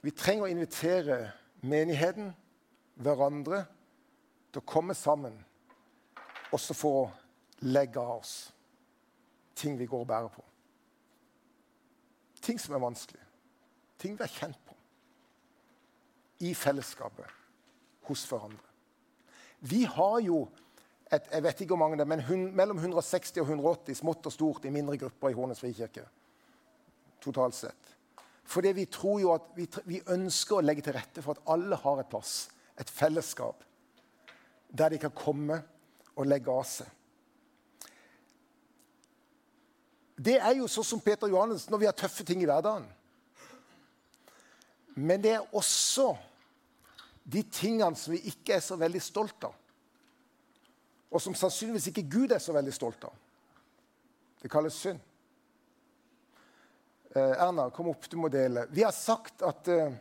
vi 0.02 0.14
trenger 0.16 0.48
å 0.48 0.52
invitere 0.52 1.18
menigheten, 1.62 2.32
hverandre, 3.02 3.66
til 4.52 4.62
å 4.62 4.68
komme 4.68 4.96
sammen 4.98 5.38
også 6.52 6.76
for 6.76 7.02
å 7.02 7.10
legge 7.64 8.02
av 8.02 8.18
oss 8.20 8.34
ting 9.56 9.78
vi 9.80 9.88
går 9.88 10.04
og 10.04 10.10
bærer 10.10 10.32
på. 10.34 10.44
Ting 12.42 12.60
som 12.60 12.76
er 12.76 12.84
vanskelig 12.84 13.22
ting 14.02 14.18
vi 14.18 14.26
er 14.26 14.34
kjent 14.34 14.58
på 14.66 14.76
i 16.42 16.56
fellesskapet 16.58 17.30
hos 18.08 18.24
hverandre. 18.30 18.66
Vi 19.62 19.84
har 19.86 20.18
jo 20.26 20.40
et, 21.12 21.28
jeg 21.32 21.44
vet 21.44 21.62
ikke 21.64 21.76
hvor 21.76 21.82
mange 21.84 21.98
det 22.00 22.06
er, 22.06 22.12
men 22.12 22.24
hun, 22.28 22.46
mellom 22.56 22.80
160 22.80 23.42
og 23.42 23.50
180 23.50 24.00
smått 24.00 24.30
og 24.30 24.36
stort 24.36 24.68
i 24.68 24.74
mindre 24.74 24.98
grupper 25.02 25.34
i 25.34 25.36
Hornets 25.36 25.64
frikirke. 25.64 26.06
Totalt 27.22 27.58
sett. 27.58 27.92
Fordi 28.48 28.72
vi 28.76 28.88
tror 28.92 29.20
jo 29.22 29.34
at 29.36 29.52
vi, 29.56 29.68
vi, 29.86 30.00
ønsker 30.12 30.60
å 30.60 30.64
legge 30.64 30.86
til 30.86 30.96
rette 30.96 31.24
for 31.24 31.36
at 31.36 31.52
alle 31.54 31.78
har 31.84 32.02
et 32.02 32.10
plass, 32.12 32.50
et 32.80 32.90
fellesskap, 32.90 33.64
der 34.72 34.94
de 34.94 35.00
kan 35.04 35.14
komme 35.16 35.62
og 36.16 36.28
legge 36.28 36.52
av 36.52 36.66
seg. 36.68 36.90
det 40.22 40.38
er 40.38 40.58
jo 40.60 40.70
sånn 40.70 40.86
som 40.86 41.02
Peter 41.02 41.30
Johannes 41.32 41.68
når 41.70 41.82
vi 41.82 41.88
har 41.90 41.98
tøffe 41.98 42.26
ting 42.28 42.42
i 42.44 42.50
hverdagen. 42.50 42.86
Men 45.00 45.24
det 45.24 45.36
er 45.38 45.56
også 45.56 46.12
de 47.24 47.44
tingene 47.48 47.98
som 47.98 48.14
vi 48.14 48.22
ikke 48.30 48.58
er 48.58 48.64
så 48.64 48.78
veldig 48.80 49.02
stolt 49.02 49.48
av. 49.48 49.56
Og 51.12 51.22
som 51.22 51.36
sannsynligvis 51.36 51.90
ikke 51.92 52.08
Gud 52.10 52.32
er 52.32 52.40
så 52.40 52.54
veldig 52.56 52.74
stolt 52.74 53.04
av. 53.04 53.16
Det 54.42 54.52
kalles 54.52 54.74
synd. 54.74 55.00
Eh, 57.16 57.36
Erna, 57.44 57.68
kom 57.70 57.92
opp, 57.92 58.08
du 58.10 58.16
må 58.18 58.32
dele. 58.32 58.66
Vi 58.72 58.86
har 58.86 58.96
sagt 58.96 59.44
at 59.44 59.68
eh, 59.68 59.92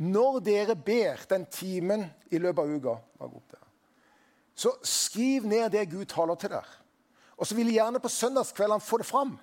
når 0.00 0.40
dere 0.40 0.76
ber 0.76 1.20
den 1.28 1.44
timen 1.52 2.06
i 2.32 2.40
løpet 2.40 2.64
av 2.64 2.70
uka, 2.72 3.60
så 4.56 4.72
skriv 4.84 5.44
ned 5.48 5.70
det 5.72 5.90
Gud 5.92 6.06
taler 6.08 6.40
til 6.40 6.54
dere. 6.54 6.78
Og 7.36 7.46
så 7.48 7.56
vil 7.56 7.68
jeg 7.68 7.78
gjerne 7.78 8.00
på 8.00 8.08
søndagskveldene 8.12 8.84
få 8.84 8.98
det 9.00 9.06
fram. 9.08 9.36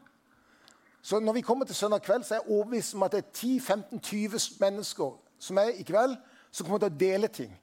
Så 1.02 1.20
når 1.20 1.34
vi 1.34 1.42
kommer 1.42 1.66
til 1.66 1.76
søndag 1.76 2.02
kveld, 2.02 2.24
så 2.24 2.36
er 2.36 2.42
jeg 2.42 2.52
overbevist 2.52 2.96
om 2.96 3.04
at 3.06 3.14
det 3.14 3.24
er 3.24 3.38
10-15-20 3.38 4.58
mennesker 4.60 5.14
som 5.40 5.58
er 5.58 5.78
i 5.78 5.86
kveld, 5.86 6.18
som 6.52 6.66
kommer 6.66 6.82
til 6.82 6.92
å 6.92 7.00
dele 7.00 7.30
ting 7.32 7.54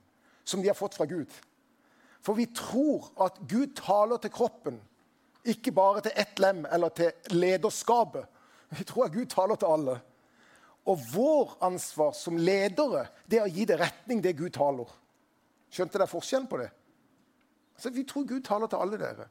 som 0.44 0.62
de 0.62 0.70
har 0.70 0.78
fått 0.78 0.94
fra 0.94 1.06
Gud. 1.08 1.30
For 2.24 2.36
vi 2.38 2.46
tror 2.56 3.10
at 3.20 3.36
Gud 3.48 3.74
taler 3.76 4.20
til 4.22 4.32
kroppen, 4.32 4.80
ikke 5.44 5.74
bare 5.76 6.00
til 6.00 6.14
ett 6.16 6.38
lem 6.40 6.64
eller 6.72 6.88
til 6.88 7.12
lederskapet. 7.36 8.24
Vi 8.78 8.84
tror 8.88 9.04
at 9.04 9.12
Gud 9.12 9.26
taler 9.26 9.60
til 9.60 9.68
alle. 9.68 9.98
Og 10.88 11.00
vår 11.12 11.56
ansvar 11.64 12.12
som 12.16 12.38
ledere 12.40 13.06
det 13.28 13.38
er 13.38 13.44
å 13.44 13.52
gi 13.52 13.66
det 13.68 13.76
retning, 13.80 14.22
det 14.24 14.36
Gud 14.38 14.54
taler. 14.56 14.88
Skjønte 15.72 15.98
dere 15.98 16.08
forskjellen 16.08 16.48
på 16.48 16.60
det? 16.60 16.70
Altså, 17.76 17.90
vi 17.90 18.04
tror 18.08 18.26
Gud 18.28 18.44
taler 18.46 18.70
til 18.72 18.80
alle 18.80 19.00
dere. 19.00 19.28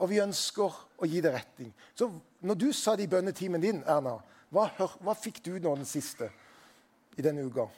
Og 0.00 0.10
vi 0.10 0.22
ønsker 0.22 0.76
å 0.98 1.06
gi 1.06 1.20
det 1.22 1.34
retning. 1.34 1.72
Så 1.94 2.08
når 2.40 2.58
du 2.58 2.70
sa 2.72 2.96
det 2.96 3.06
i 3.06 3.12
bønnetimen 3.12 3.62
din, 3.62 3.82
Erna, 3.86 4.16
hva, 4.50 4.66
hva 4.74 5.14
fikk 5.14 5.42
du 5.44 5.52
nå 5.58 5.76
den 5.76 5.86
siste 5.86 6.30
i 7.18 7.22
denne 7.22 7.44
uka? 7.46 7.68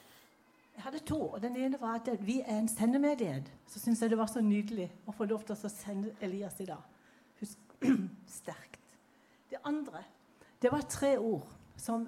Jeg 0.77 0.85
hadde 0.85 1.03
to. 1.07 1.21
og 1.35 1.43
Den 1.43 1.57
ene 1.57 1.81
var 1.81 2.01
at 2.01 2.09
vi 2.27 2.41
er 2.41 2.59
en 2.59 2.69
sendemenighet. 2.69 3.53
Så 3.67 3.81
syns 3.81 4.03
jeg 4.03 4.11
det 4.11 4.19
var 4.19 4.31
så 4.31 4.41
nydelig 4.41 4.89
å 5.07 5.13
få 5.13 5.29
lov 5.29 5.45
til 5.47 5.57
å 5.57 5.73
sende 5.73 6.15
Elias 6.21 6.61
i 6.61 6.69
dag. 6.69 6.83
Husk, 7.41 7.77
sterkt. 8.41 8.81
Det 9.51 9.61
andre 9.65 10.05
det 10.63 10.71
var 10.71 10.85
tre 10.87 11.17
ord 11.19 11.49
som 11.77 12.07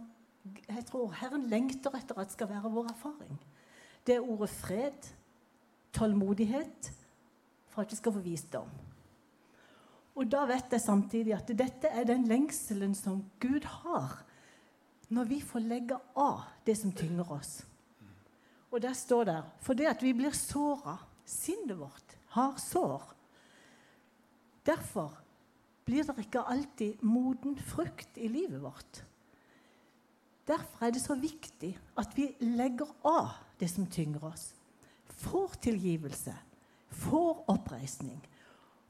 jeg 0.69 0.85
tror 0.87 1.11
Herren 1.19 1.49
lengter 1.51 1.97
etter 1.99 2.19
at 2.21 2.33
skal 2.33 2.49
være 2.49 2.71
vår 2.71 2.93
erfaring. 2.93 3.39
Det 4.07 4.15
er 4.15 4.27
ordet 4.31 4.51
fred, 4.53 5.09
tålmodighet, 5.97 6.91
for 7.73 7.83
at 7.83 7.91
vi 7.91 7.97
skal 7.99 8.15
få 8.15 8.23
visdom. 8.23 8.69
Og 10.15 10.29
da 10.31 10.45
vet 10.47 10.71
jeg 10.71 10.85
samtidig 10.85 11.35
at 11.35 11.51
dette 11.59 11.91
er 11.91 12.07
den 12.07 12.29
lengselen 12.31 12.95
som 12.95 13.25
Gud 13.43 13.67
har 13.83 14.21
når 15.11 15.27
vi 15.33 15.41
får 15.43 15.65
legge 15.65 15.99
av 16.17 16.45
det 16.67 16.77
som 16.79 16.93
tynger 16.95 17.33
oss. 17.35 17.65
Og 18.75 18.83
der 18.83 18.93
står 18.93 19.25
det 19.29 19.41
For 19.63 19.79
det 19.79 19.87
at 19.87 20.03
vi 20.03 20.11
blir 20.13 20.35
såra, 20.35 20.97
sinnet 21.25 21.79
vårt 21.79 22.17
har 22.35 22.57
sår. 22.59 23.03
Derfor 24.67 25.13
blir 25.87 26.03
det 26.03 26.25
ikke 26.25 26.43
alltid 26.43 27.03
moden 27.03 27.55
frukt 27.57 28.19
i 28.19 28.29
livet 28.29 28.63
vårt. 28.63 29.05
Derfor 30.49 30.87
er 30.87 30.91
det 30.91 31.03
så 31.05 31.15
viktig 31.15 31.71
at 31.97 32.17
vi 32.17 32.33
legger 32.41 32.91
av 33.07 33.37
det 33.61 33.69
som 33.71 33.87
tynger 33.87 34.25
oss. 34.33 34.51
Får 35.23 35.55
tilgivelse, 35.63 36.35
får 36.91 37.45
oppreisning 37.55 38.19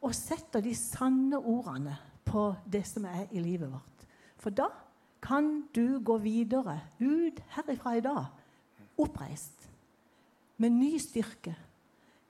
og 0.00 0.14
setter 0.16 0.64
de 0.64 0.72
sanne 0.76 1.38
ordene 1.38 1.98
på 2.24 2.54
det 2.64 2.86
som 2.88 3.04
er 3.04 3.28
i 3.30 3.42
livet 3.42 3.68
vårt. 3.72 4.08
For 4.40 4.50
da 4.50 4.70
kan 5.22 5.68
du 5.74 6.00
gå 6.00 6.16
videre 6.24 6.80
ut 7.00 7.44
herifra 7.56 7.96
i 7.98 8.04
dag 8.04 8.24
oppreist 9.00 9.73
med 10.56 10.70
ny 10.70 10.96
styrke. 10.98 11.54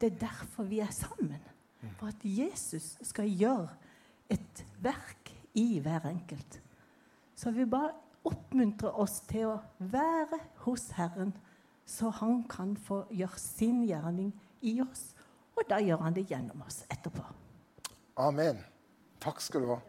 Det 0.01 0.13
er 0.13 0.19
derfor 0.27 0.67
vi 0.69 0.81
er 0.85 0.91
sammen. 0.91 1.41
For 1.99 2.09
at 2.09 2.25
Jesus 2.25 2.95
skal 3.03 3.29
gjøre 3.29 3.69
et 4.33 4.65
verk 4.83 5.33
i 5.55 5.79
hver 5.79 6.09
enkelt. 6.09 6.61
Så 7.37 7.51
vi 7.51 7.67
bare 7.69 7.93
oppmuntrer 8.25 8.97
oss 9.01 9.21
til 9.29 9.51
å 9.53 9.59
være 9.79 10.39
hos 10.65 10.89
Herren, 10.97 11.35
så 11.85 12.09
han 12.23 12.43
kan 12.49 12.73
få 12.81 13.03
gjøre 13.13 13.41
sin 13.41 13.83
gjerning 13.85 14.31
i 14.65 14.79
oss. 14.81 15.13
Og 15.55 15.67
da 15.69 15.79
gjør 15.83 16.07
han 16.07 16.17
det 16.17 16.25
gjennom 16.31 16.65
oss 16.65 16.83
etterpå. 16.89 17.25
Amen. 18.25 18.63
Takk 19.21 19.43
skal 19.45 19.65
du 19.65 19.75
ha. 19.75 19.81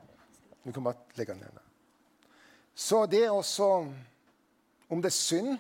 Du 0.65 0.72
kan 0.74 0.84
bare 0.84 1.15
legge 1.15 1.34
den 1.34 1.46
ned. 1.46 1.62
Så 2.75 3.06
det 3.06 3.24
er 3.25 3.32
også 3.32 3.88
Om 4.89 5.01
det 5.01 5.10
er 5.10 5.15
synd, 5.18 5.58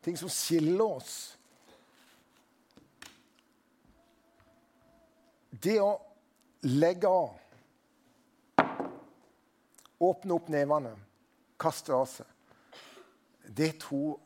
ting 0.00 0.16
som 0.16 0.30
skiller 0.32 0.94
oss 0.96 1.36
Det 5.62 5.78
å 5.80 5.92
legge 6.66 7.08
av 7.08 7.38
Åpne 10.02 10.34
opp 10.34 10.48
nevene, 10.50 10.96
kaste 11.62 11.92
av 11.94 12.08
seg. 12.10 12.26
Det 13.46 13.68
tror 13.84 14.16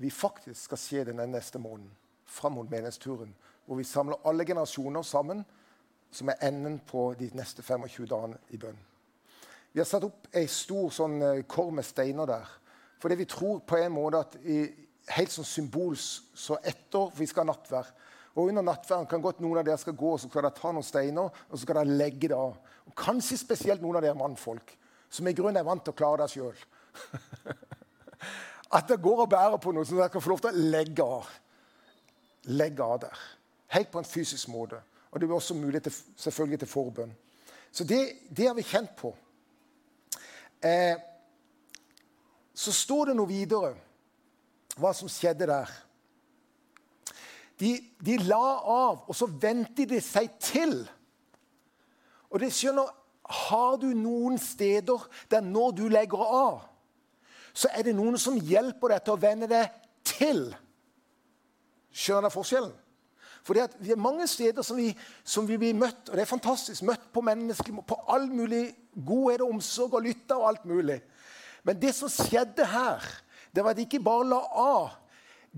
vi 0.00 0.08
faktisk 0.08 0.62
skal 0.62 0.80
skje 0.80 1.02
denne 1.10 1.26
neste 1.28 1.60
måneden, 1.60 1.90
fram 2.24 2.56
mot 2.56 2.70
menighetsturen. 2.72 3.34
Hvor 3.66 3.76
vi 3.76 3.84
samler 3.84 4.22
alle 4.24 4.46
generasjoner 4.48 5.04
sammen, 5.04 5.42
som 6.08 6.32
er 6.32 6.40
enden 6.48 6.78
på 6.88 7.10
de 7.18 7.28
neste 7.36 7.62
25 7.62 8.08
dagene 8.08 8.40
i 8.48 8.60
bønn. 8.62 8.80
Vi 9.74 9.82
har 9.82 9.88
satt 9.90 10.06
opp 10.06 10.28
ei 10.32 10.46
stor 10.48 10.88
sånn 10.94 11.18
eh, 11.20 11.44
kår 11.50 11.70
med 11.74 11.84
steiner 11.84 12.30
der. 12.30 12.50
Fordi 13.02 13.18
vi 13.18 13.28
tror 13.28 13.60
på 13.66 13.76
en 13.82 13.92
måte 13.92 14.20
at 14.24 14.36
i, 14.40 14.62
helt 15.18 15.32
sånn 15.34 15.44
symbolsk 15.44 16.30
så 16.38 16.56
etter 16.64 17.10
Vi 17.18 17.26
skal 17.26 17.44
ha 17.44 17.52
nattvær. 17.52 17.90
Og 18.34 18.48
under 18.50 18.64
nattverden 18.66 19.06
kan 19.10 19.22
godt 19.22 19.42
noen 19.42 19.60
av 19.60 19.66
dere 19.66 19.78
skal 19.78 19.94
gå 19.98 20.14
og 20.14 20.20
så 20.20 20.28
skal 20.28 20.42
dere 20.42 20.56
ta 20.56 20.72
noen 20.74 20.86
steiner 20.86 21.28
og 21.28 21.52
så 21.54 21.62
skal 21.62 21.78
dere 21.80 21.98
legge 22.00 22.30
det 22.32 22.38
av. 22.38 22.56
Og 22.88 22.96
Kanskje 22.98 23.38
spesielt 23.38 23.82
noen 23.82 24.00
av 24.00 24.06
dere 24.06 24.18
mannfolk 24.18 24.74
som 25.14 25.28
i 25.30 25.34
grunnen 25.36 25.60
er 25.60 25.66
vant 25.66 25.84
til 25.84 25.94
å 25.94 25.98
klare 25.98 26.24
det 26.24 26.32
sjøl. 26.32 26.56
At 28.76 28.88
det 28.90 29.02
går 29.02 29.22
og 29.22 29.30
bærer 29.30 29.60
på 29.62 29.74
noe 29.74 29.86
som 29.86 30.00
dere 30.00 30.10
kan 30.10 30.24
få 30.24 30.32
lov 30.32 30.42
til 30.42 30.50
å 30.50 30.66
legge 30.74 31.06
av. 31.06 31.30
Legge 32.50 32.82
av 32.82 33.04
der. 33.06 33.22
Helt 33.76 33.92
på 33.92 34.02
en 34.02 34.08
fysisk 34.08 34.50
måte. 34.50 34.80
Og 35.12 35.20
det 35.20 35.28
blir 35.28 35.38
også 35.38 35.54
mulighet 35.54 35.86
til, 35.86 35.94
selvfølgelig 36.18 36.58
til 36.64 36.70
forbønn. 36.72 37.14
Så 37.74 37.86
det, 37.86 38.00
det, 38.30 38.48
har 38.48 38.54
vi 38.58 38.66
kjent 38.66 38.96
på. 38.98 39.12
Eh, 40.62 40.98
så 42.54 42.74
står 42.74 43.10
det 43.10 43.16
noe 43.18 43.30
videre 43.30 43.74
hva 44.78 44.90
som 44.94 45.10
skjedde 45.10 45.46
der. 45.50 45.70
De, 47.60 47.76
de 48.02 48.18
la 48.26 48.42
av, 48.60 49.04
og 49.06 49.14
så 49.14 49.28
vendte 49.30 49.86
de 49.86 50.00
seg 50.02 50.32
til. 50.42 50.76
Og 52.32 52.42
det 52.42 52.50
skjønner 52.54 52.90
har 53.48 53.76
du 53.80 53.88
noen 53.96 54.36
steder 54.42 55.06
der 55.32 55.44
når 55.44 55.76
du 55.78 55.84
legger 55.88 56.20
av, 56.24 56.64
så 57.54 57.70
er 57.72 57.86
det 57.86 57.94
noen 57.96 58.18
som 58.18 58.36
hjelper 58.36 58.96
deg 58.96 59.04
til 59.04 59.14
å 59.14 59.22
vende 59.22 59.48
deg 59.48 59.70
til. 60.04 60.48
Skjønner 61.94 62.28
du 62.28 62.34
forskjellen? 62.34 62.74
For 63.44 63.56
det 63.56 63.92
er 63.92 64.00
mange 64.00 64.24
steder 64.28 64.64
som 64.64 64.78
vi, 64.80 64.88
som 65.20 65.44
vi, 65.46 65.58
blir 65.60 65.76
møtt, 65.76 66.08
og 66.08 66.16
det 66.16 66.24
er 66.24 66.30
fantastisk, 66.30 66.82
møtt 66.88 67.10
på 67.12 67.20
mennesker, 67.24 67.76
på 67.84 67.98
all 68.08 68.24
mulig 68.32 68.70
godhet 68.96 69.44
og 69.44 69.58
omsorg 69.58 69.98
og 69.98 70.06
lytte 70.06 70.36
og 70.38 70.48
alt 70.48 70.64
mulig. 70.68 70.96
Men 71.64 71.80
det 71.80 71.92
som 71.96 72.08
skjedde 72.12 72.64
her, 72.72 73.04
det 73.54 73.64
var 73.64 73.74
at 73.74 73.78
de 73.78 73.84
ikke 73.84 74.02
bare 74.04 74.30
la 74.32 74.40
av. 74.64 74.96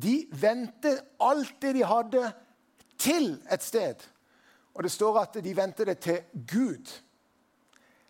De 0.02 0.26
vendte 0.32 1.00
alt 1.20 1.54
det 1.62 1.74
de 1.74 1.84
hadde, 1.84 2.32
til 2.98 3.42
et 3.52 3.62
sted. 3.62 3.94
Og 4.74 4.82
det 4.82 4.92
står 4.92 5.18
at 5.20 5.44
de 5.44 5.56
vendte 5.56 5.84
det 5.84 5.98
til 5.98 6.20
Gud 6.52 6.92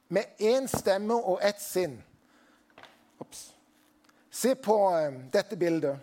med 0.09 0.23
én 0.41 0.67
stemme 0.67 1.15
og 1.15 1.41
ett 1.43 1.63
sinn. 1.63 1.97
Ops. 3.19 3.53
Se 4.31 4.55
på 4.55 4.77
uh, 4.91 5.15
dette 5.33 5.57
bildet. 5.57 5.99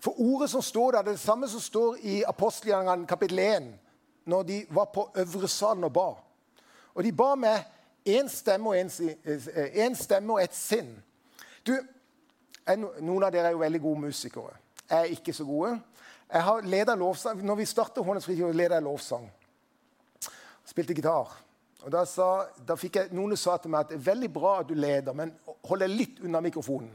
For 0.00 0.20
ordet 0.20 0.50
som 0.50 0.62
står 0.62 0.92
der, 0.92 1.02
det 1.02 1.08
er 1.08 1.18
det 1.18 1.20
samme 1.20 1.48
som 1.48 1.60
står 1.60 1.96
i 2.02 2.22
apostelgjerningene 2.26 3.06
kapittel 3.06 3.38
1, 3.38 3.68
når 4.24 4.42
de 4.42 4.66
var 4.70 4.90
på 4.94 5.10
øvre 5.14 5.48
salen 5.48 5.84
og 5.84 5.92
ba. 5.92 6.08
Og 6.94 7.04
de 7.04 7.12
ba 7.12 7.34
med 7.34 7.58
én 8.08 8.28
stemme 8.28 8.70
og 8.70 8.90
stemme 9.96 10.32
og 10.32 10.42
ett 10.42 10.54
sinn. 10.54 11.02
Du, 11.66 11.74
Noen 12.76 13.24
av 13.24 13.32
dere 13.32 13.48
er 13.48 13.56
jo 13.56 13.62
veldig 13.62 13.80
gode 13.80 14.00
musikere. 14.08 14.56
Jeg 14.88 14.98
er 14.98 15.12
ikke 15.14 15.32
så 15.32 15.44
gode. 15.48 15.78
Jeg 16.32 16.42
har 16.44 16.60
ledet 16.60 16.98
lovsang. 16.98 17.44
Når 17.44 17.56
vi 17.62 17.64
startet 17.64 18.04
Håndens 18.04 18.26
frikirke, 18.28 18.56
ledet 18.56 18.76
jeg 18.76 18.84
lovsang. 18.84 19.28
Spilte 20.68 20.94
gitar. 20.96 21.32
Og 21.86 21.92
da, 21.94 22.02
sa, 22.08 22.48
da 22.66 22.76
fikk 22.76 22.98
jeg, 22.98 23.12
Noen 23.16 23.36
sa 23.38 23.56
til 23.56 23.72
meg 23.72 23.86
at 23.86 23.92
det 23.92 24.00
er 24.00 24.08
veldig 24.10 24.30
bra 24.34 24.58
at 24.60 24.68
du 24.68 24.74
leder, 24.74 25.14
men 25.16 25.32
hold 25.68 25.84
deg 25.84 25.94
litt 25.94 26.20
unna 26.26 26.42
mikrofonen. 26.44 26.90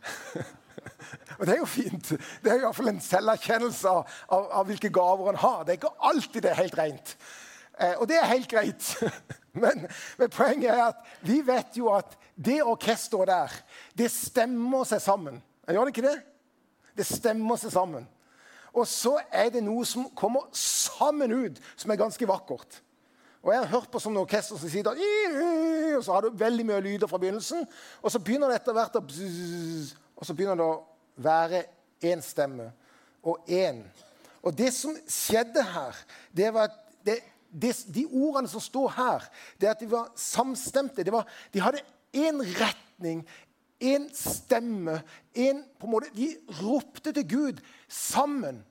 og 1.38 1.42
Det 1.44 1.54
er 1.54 1.60
jo 1.60 1.68
fint. 1.68 2.12
Det 2.40 2.52
er 2.52 2.60
i 2.60 2.64
hvert 2.64 2.78
fall 2.78 2.92
en 2.92 3.02
selverkjennelse 3.04 3.92
av, 3.92 4.16
av, 4.28 4.48
av, 4.60 4.64
hvilke 4.70 4.92
gaver 4.94 5.32
han 5.32 5.42
har. 5.42 5.64
Det 5.64 5.74
er 5.74 5.80
ikke 5.82 6.08
alltid 6.12 6.46
det 6.46 6.52
er 6.52 6.62
helt 6.62 6.78
rent. 6.78 7.16
Eh, 7.80 7.94
og 7.98 8.08
det 8.08 8.16
er 8.20 8.30
helt 8.30 8.50
greit. 8.50 8.94
Men, 9.52 9.86
men, 10.18 10.30
poenget 10.30 10.70
er 10.70 10.84
at 10.92 11.06
vi 11.26 11.40
vet 11.46 11.74
jo 11.74 11.88
at 11.90 12.12
det 12.38 12.60
orkesteret 12.62 13.30
der, 13.30 13.54
det 13.98 14.10
stemmer 14.14 14.84
seg 14.86 15.02
sammen. 15.02 15.40
Gjør 15.66 15.88
det 15.88 15.94
ikke 15.96 16.06
det? 16.06 16.20
Det 16.98 17.06
stemmer 17.06 17.58
seg 17.58 17.72
sammen. 17.74 18.06
Og 18.70 18.86
så 18.86 19.16
er 19.34 19.50
det 19.50 19.64
noe 19.66 19.82
som 19.88 20.06
kommer 20.14 20.46
sammen 20.54 21.34
ut, 21.34 21.58
som 21.74 21.90
er 21.90 21.98
ganske 21.98 22.28
vakkert. 22.28 22.78
Og 23.42 23.52
Jeg 23.52 23.62
har 23.62 23.72
hørt 23.72 23.90
på 23.90 24.00
sånne 24.02 24.20
orkester 24.20 24.58
som 24.60 24.68
sier 24.68 24.86
og 25.96 26.04
så 26.04 26.12
har 26.12 26.26
du 26.26 26.36
veldig 26.38 26.66
mye 26.68 26.82
lyder 26.84 27.08
fra 27.08 27.18
begynnelsen. 27.18 27.64
Og 28.02 28.12
så 28.12 28.20
begynner 28.20 28.52
det 28.52 28.60
etter 28.60 28.76
hvert 28.76 28.98
å 29.00 29.02
Og 30.20 30.26
så 30.28 30.34
begynner 30.36 30.60
det 30.60 30.66
å 30.66 30.82
være 31.16 31.64
én 32.04 32.20
stemme 32.22 32.70
og 33.24 33.48
én. 33.48 33.82
Og 34.44 34.52
det 34.56 34.70
som 34.76 34.92
skjedde 35.08 35.64
her, 35.64 35.96
det 36.36 36.52
var 36.52 36.68
at 36.68 36.76
det, 37.04 37.18
de 37.50 38.06
ordene 38.06 38.48
som 38.48 38.62
står 38.62 38.92
her, 38.96 39.26
det 39.60 39.68
er 39.68 39.74
at 39.74 39.82
de 39.82 39.90
var 39.90 40.10
samstemte. 40.18 41.04
Var, 41.12 41.28
de 41.52 41.62
hadde 41.62 41.82
én 42.16 42.42
retning, 42.60 43.24
én 43.80 44.08
stemme. 44.14 45.00
En, 45.34 45.64
måte, 45.82 46.10
de 46.14 46.34
ropte 46.62 47.12
til 47.12 47.28
Gud 47.28 47.62
sammen 47.88 48.62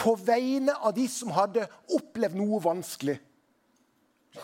på 0.00 0.14
vegne 0.24 0.74
av 0.80 0.94
de 0.96 1.06
som 1.10 1.32
hadde 1.36 1.66
opplevd 1.92 2.38
noe 2.38 2.60
vanskelig. 2.64 3.18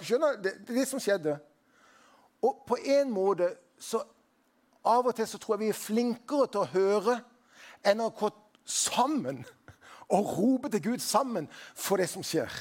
Skjønner 0.03 0.41
Det, 0.43 0.53
det 0.67 0.75
er 0.75 0.81
det 0.81 0.89
som 0.91 1.01
skjedde. 1.01 1.39
Og 2.45 2.65
på 2.69 2.79
en 2.99 3.11
måte 3.13 3.55
så 3.81 4.03
Av 4.87 5.03
og 5.03 5.17
til 5.19 5.27
så 5.27 5.39
tror 5.43 5.57
jeg 5.57 5.65
vi 5.65 5.69
er 5.73 5.79
flinkere 5.79 6.47
til 6.47 6.61
å 6.63 6.69
høre 6.71 7.17
enn 7.91 7.99
å 8.05 8.13
gå 8.15 8.29
sammen 8.71 9.41
og 10.07 10.29
rope 10.37 10.71
til 10.71 10.83
Gud 10.85 11.03
sammen 11.03 11.49
for 11.75 11.99
det 11.99 12.07
som 12.07 12.23
skjer. 12.23 12.53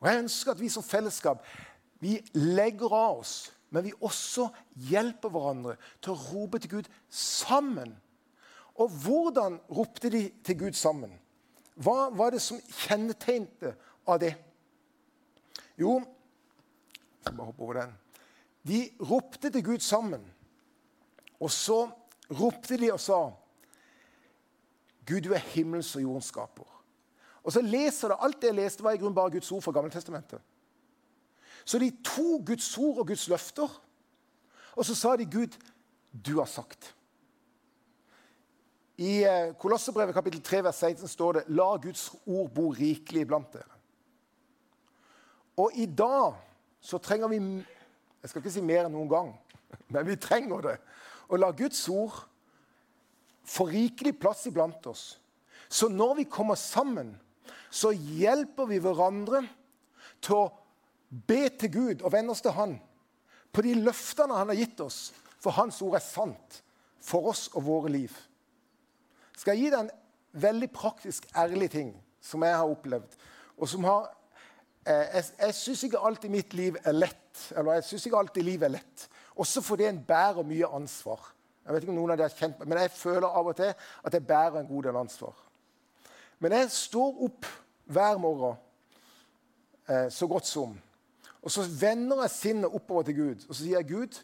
Og 0.00 0.08
Jeg 0.08 0.22
ønsker 0.24 0.52
at 0.52 0.60
vi 0.60 0.68
som 0.72 0.84
fellesskap 0.86 1.44
vi 2.00 2.16
legger 2.32 2.92
av 2.96 3.18
oss, 3.20 3.52
men 3.70 3.84
vi 3.84 3.92
også 4.00 4.48
hjelper 4.88 5.30
hverandre 5.30 5.76
til 6.00 6.14
å 6.14 6.20
rope 6.30 6.58
til 6.58 6.70
Gud 6.78 6.88
sammen. 7.12 7.92
Og 8.80 8.88
hvordan 9.02 9.58
ropte 9.68 10.10
de 10.10 10.22
til 10.44 10.58
Gud 10.58 10.78
sammen? 10.78 11.12
Hva 11.76 12.08
var 12.16 12.32
det 12.32 12.40
som 12.42 12.60
kjennetegnte 12.86 13.74
av 14.08 14.18
det? 14.22 14.32
Jo 15.80 16.00
jeg 16.00 17.26
skal 17.28 17.36
bare 17.36 17.50
hoppe 17.50 17.64
over 17.66 17.76
den. 17.82 17.90
De 18.64 18.78
ropte 19.04 19.50
til 19.52 19.64
Gud 19.64 19.82
sammen. 19.84 20.22
Og 21.40 21.50
så 21.52 21.82
ropte 22.32 22.78
de 22.80 22.88
og 22.92 23.00
sa 23.00 23.20
Gud, 25.04 25.20
du 25.20 25.34
er 25.34 25.44
himmels 25.52 25.92
og 25.96 26.02
jordens 26.02 26.30
skaper. 26.32 26.79
Og 27.44 27.52
så 27.52 27.60
leser 27.64 28.12
det, 28.12 28.16
Alt 28.20 28.40
det 28.42 28.50
jeg 28.50 28.58
leste, 28.58 28.84
var 28.84 28.92
i 28.92 29.00
grunnen 29.00 29.16
bare 29.16 29.30
Guds 29.30 29.52
ord 29.52 29.62
fra 29.62 29.72
Gammeltestamentet. 29.72 30.40
Så 31.64 31.78
de 31.78 31.90
to 32.04 32.42
Guds 32.46 32.78
ord 32.78 32.98
og 32.98 33.06
Guds 33.06 33.28
løfter, 33.28 33.82
og 34.76 34.84
så 34.84 34.94
sa 34.94 35.16
de, 35.16 35.26
'Gud, 35.26 35.56
du 36.26 36.38
har 36.38 36.46
sagt'. 36.46 36.94
I 38.96 39.24
eh, 39.24 39.54
Kolossebrevet 39.58 40.14
kapittel 40.14 40.42
3, 40.42 40.64
vers 40.64 40.76
16 40.76 41.08
står 41.08 41.32
det 41.32 41.44
'La 41.48 41.76
Guds 41.76 42.10
ord 42.26 42.50
bo 42.54 42.70
rikelig 42.70 43.26
blant 43.26 43.52
dere'. 43.52 43.76
Og 45.56 45.70
i 45.74 45.86
dag 45.86 46.34
så 46.80 46.98
trenger 46.98 47.28
vi 47.28 47.64
Jeg 48.22 48.30
skal 48.30 48.40
ikke 48.40 48.52
si 48.52 48.60
mer 48.60 48.84
enn 48.84 48.92
noen 48.92 49.08
gang, 49.08 49.28
men 49.92 50.06
vi 50.06 50.16
trenger 50.16 50.60
det. 50.60 50.76
Å 51.28 51.36
la 51.36 51.50
Guds 51.56 51.88
ord 51.88 52.26
få 53.44 53.64
rikelig 53.64 54.18
plass 54.20 54.46
iblant 54.46 54.86
oss. 54.86 55.20
Så 55.68 55.88
når 55.88 56.14
vi 56.14 56.24
kommer 56.24 56.54
sammen 56.54 57.14
så 57.70 57.92
hjelper 57.94 58.68
vi 58.70 58.80
hverandre 58.82 59.44
til 60.22 60.36
å 60.36 60.48
be 61.10 61.44
til 61.58 61.72
Gud 61.74 62.02
og 62.02 62.12
vende 62.12 62.34
oss 62.34 62.42
til 62.44 62.54
Han 62.54 62.76
på 63.54 63.64
de 63.66 63.74
løftene 63.78 64.36
Han 64.38 64.52
har 64.52 64.58
gitt 64.58 64.80
oss, 64.82 65.10
for 65.40 65.54
Hans 65.56 65.80
ord 65.82 65.96
er 65.98 66.04
sant 66.04 66.60
for 67.00 67.30
oss 67.32 67.48
og 67.54 67.64
våre 67.66 67.90
liv. 67.92 68.12
Skal 69.36 69.56
jeg 69.56 69.64
gi 69.64 69.72
deg 69.72 69.86
en 69.86 70.40
veldig 70.42 70.68
praktisk, 70.74 71.26
ærlig 71.34 71.70
ting 71.72 71.94
som 72.22 72.44
jeg 72.44 72.54
har 72.54 72.68
opplevd, 72.68 73.14
og 73.56 73.68
som 73.68 73.86
har 73.88 74.10
eh, 74.84 75.16
Jeg, 75.16 75.24
jeg 75.38 75.54
syns 75.56 75.84
ikke 75.88 76.02
alltid 76.10 76.32
mitt 76.32 76.54
liv 76.54 76.76
er 76.84 76.96
lett. 76.96 77.16
Eller 77.56 77.78
jeg 77.78 77.88
synes 77.88 78.06
ikke 78.06 78.20
alltid 78.20 78.44
livet 78.44 78.68
er 78.68 78.74
lett. 78.76 79.06
Også 79.40 79.62
fordi 79.64 79.86
en 79.88 80.02
bærer 80.04 80.44
mye 80.44 80.68
ansvar. 80.76 81.30
Jeg 81.64 81.74
vet 81.74 81.84
ikke 81.84 81.92
om 81.92 82.00
noen 82.00 82.12
av 82.12 82.18
dere 82.18 82.32
har 82.32 82.38
kjent 82.38 82.62
Men 82.64 82.80
jeg 82.80 82.90
føler 82.96 83.26
av 83.28 83.46
og 83.46 83.56
til 83.56 83.70
at 83.70 84.14
jeg 84.16 84.26
bærer 84.26 84.60
en 84.60 84.68
god 84.68 84.88
del 84.88 85.00
ansvar. 85.00 85.36
Men 86.40 86.56
jeg 86.56 86.70
står 86.72 87.24
opp 87.26 87.46
hver 87.90 88.18
morgen 88.18 88.56
eh, 89.88 90.08
så 90.12 90.26
godt 90.26 90.46
som. 90.48 90.72
Og 91.42 91.52
så 91.52 91.64
vender 91.80 92.22
jeg 92.22 92.30
sinnet 92.30 92.74
oppover 92.74 93.02
til 93.08 93.16
Gud 93.16 93.46
og 93.48 93.54
så 93.54 93.62
sier 93.62 93.80
jeg, 93.80 93.88
Gud, 93.88 94.20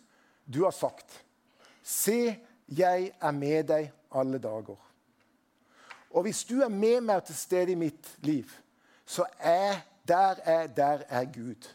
du 0.46 0.64
har 0.64 0.74
sagt 0.74 1.22
Se, 1.87 2.37
jeg 2.68 3.12
er 3.22 3.31
med 3.31 3.68
deg 3.68 3.92
alle 4.11 4.40
dager. 4.42 4.79
Og 6.11 6.22
hvis 6.26 6.44
du 6.44 6.61
er 6.64 6.72
med 6.72 7.05
meg 7.07 7.22
til 7.29 7.37
stede 7.38 7.76
i 7.76 7.79
mitt 7.79 8.09
liv, 8.26 8.50
så 9.07 9.26
er 9.38 9.85
der 10.09 10.40
er, 10.42 10.66
der 10.66 11.05
er 11.09 11.24
Gud. 11.24 11.68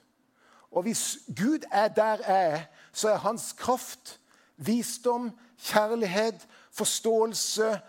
Og 0.71 0.81
hvis 0.81 1.19
Gud 1.37 1.63
er 1.71 1.87
der 1.87 2.17
er, 2.27 2.61
så 2.91 3.09
er 3.09 3.23
hans 3.23 3.53
kraft, 3.53 4.19
visdom, 4.57 5.31
kjærlighet, 5.63 6.47
forståelse, 6.71 7.79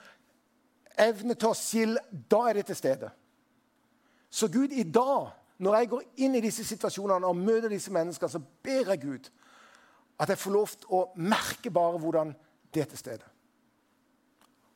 evne 1.01 1.35
til 1.35 1.53
å 1.53 1.57
skille, 1.57 2.01
da 2.11 2.45
er 2.49 2.61
det 2.61 2.67
til 2.71 2.79
stede. 2.79 3.11
Så 4.33 4.49
Gud, 4.49 4.73
i 4.73 4.83
dag, 4.83 5.33
når 5.59 5.77
jeg 5.77 5.91
går 5.93 6.05
inn 6.25 6.35
i 6.37 6.45
disse 6.45 6.65
situasjonene 6.65 7.29
og 7.29 7.37
møter 7.37 7.73
disse 7.73 7.93
menneskene, 7.93 8.33
så 8.33 8.41
ber 8.65 8.93
jeg 8.95 9.03
Gud 9.03 9.29
at 10.23 10.31
jeg 10.31 10.41
får 10.41 10.55
lov 10.55 10.73
til 10.73 10.95
å 10.97 11.03
merke 11.21 11.71
bare 11.75 12.01
hvordan 12.01 12.33
det 12.73 12.85
er 12.85 12.91
til 12.91 13.01
stede. 13.01 13.29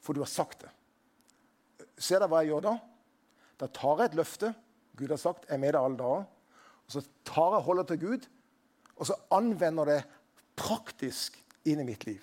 For 0.03 0.15
du 0.15 0.23
har 0.23 0.31
sagt 0.31 0.63
det. 0.65 0.71
Ser 1.97 2.21
dere 2.21 2.31
hva 2.31 2.43
jeg 2.45 2.53
gjør 2.53 2.67
da? 2.67 2.75
Da 3.57 3.69
tar 3.73 4.03
jeg 4.03 4.11
et 4.11 4.19
løfte. 4.21 4.53
Gud 4.97 5.11
har 5.11 5.21
sagt 5.21 5.47
'jeg 5.47 5.55
er 5.55 5.59
med 5.59 5.73
deg 5.73 5.83
alle 5.83 5.97
dager'. 5.97 6.27
Og 6.87 6.93
Så 6.93 7.03
tar 7.25 7.57
jeg 7.57 7.63
holdet 7.63 7.87
til 7.89 8.01
Gud, 8.01 8.29
og 8.97 9.07
så 9.07 9.15
anvender 9.31 9.85
det 9.85 10.05
praktisk 10.57 11.45
inn 11.65 11.81
i 11.81 11.85
mitt 11.85 12.07
liv. 12.07 12.23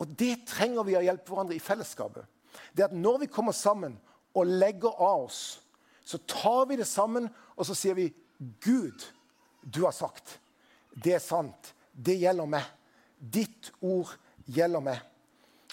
Og 0.00 0.14
det 0.18 0.46
trenger 0.48 0.86
vi 0.86 0.96
å 0.96 1.04
hjelpe 1.04 1.32
hverandre 1.32 1.56
i 1.56 1.62
fellesskapet. 1.62 2.24
Det 2.72 2.88
at 2.88 2.96
Når 2.96 3.24
vi 3.24 3.32
kommer 3.32 3.52
sammen 3.52 3.98
og 4.34 4.46
legger 4.46 4.94
av 4.96 5.26
oss, 5.26 5.60
så 6.04 6.18
tar 6.26 6.66
vi 6.66 6.78
det 6.80 6.88
sammen 6.88 7.28
og 7.56 7.66
så 7.68 7.76
sier 7.76 7.94
vi 7.94 8.08
Gud, 8.64 9.04
du 9.60 9.82
har 9.84 9.92
sagt. 9.92 10.38
Det 10.90 11.12
er 11.14 11.22
sant. 11.22 11.74
Det 11.92 12.16
gjelder 12.16 12.48
meg. 12.48 12.64
Ditt 13.20 13.68
ord 13.84 14.14
gjelder 14.48 14.80
meg. 14.80 15.02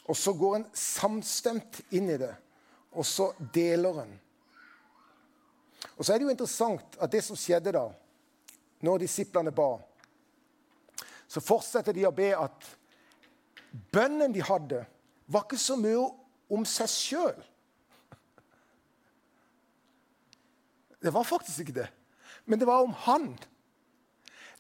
Og 0.07 0.17
så 0.19 0.33
går 0.35 0.57
en 0.57 0.65
samstemt 0.75 1.79
inn 1.95 2.09
i 2.11 2.19
det, 2.19 2.33
og 2.95 3.05
så 3.07 3.29
deler 3.53 4.03
en. 4.03 4.13
Og 5.97 6.03
så 6.03 6.13
er 6.13 6.19
det 6.19 6.27
jo 6.27 6.33
interessant 6.33 6.97
at 6.99 7.11
det 7.11 7.23
som 7.25 7.39
skjedde 7.39 7.73
da, 7.75 7.85
når 8.83 9.03
disiplene 9.03 9.51
ba, 9.55 9.77
så 11.27 11.43
fortsetter 11.43 11.95
de 11.95 12.05
å 12.07 12.15
be 12.15 12.29
at 12.37 12.67
bønnen 13.93 14.34
de 14.34 14.43
hadde, 14.43 14.86
var 15.27 15.45
ikke 15.45 15.60
så 15.60 15.75
mye 15.80 16.08
om 16.53 16.65
seg 16.67 16.89
sjøl. 16.91 17.39
Det 21.03 21.13
var 21.13 21.27
faktisk 21.27 21.65
ikke 21.65 21.80
det. 21.82 21.88
Men 22.45 22.60
det 22.60 22.67
var 22.67 22.84
om 22.84 22.93
han. 23.06 23.30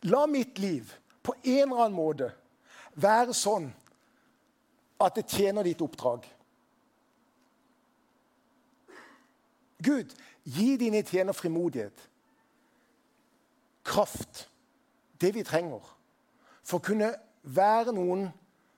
La 0.01 0.25
mitt 0.29 0.59
liv 0.59 0.91
på 1.23 1.33
en 1.43 1.71
eller 1.71 1.85
annen 1.85 1.97
måte 1.97 2.31
være 2.95 3.33
sånn 3.35 3.69
at 5.01 5.17
det 5.17 5.27
tjener 5.29 5.65
ditt 5.65 5.81
oppdrag. 5.81 6.25
Gud, 9.83 10.13
gi 10.43 10.71
dine 10.79 11.03
tjener 11.05 11.37
frimodighet, 11.37 11.99
kraft, 13.85 14.47
det 15.21 15.33
vi 15.35 15.45
trenger, 15.45 15.83
for 16.65 16.79
å 16.79 16.87
kunne 16.87 17.11
være 17.43 17.93
noen 17.95 18.25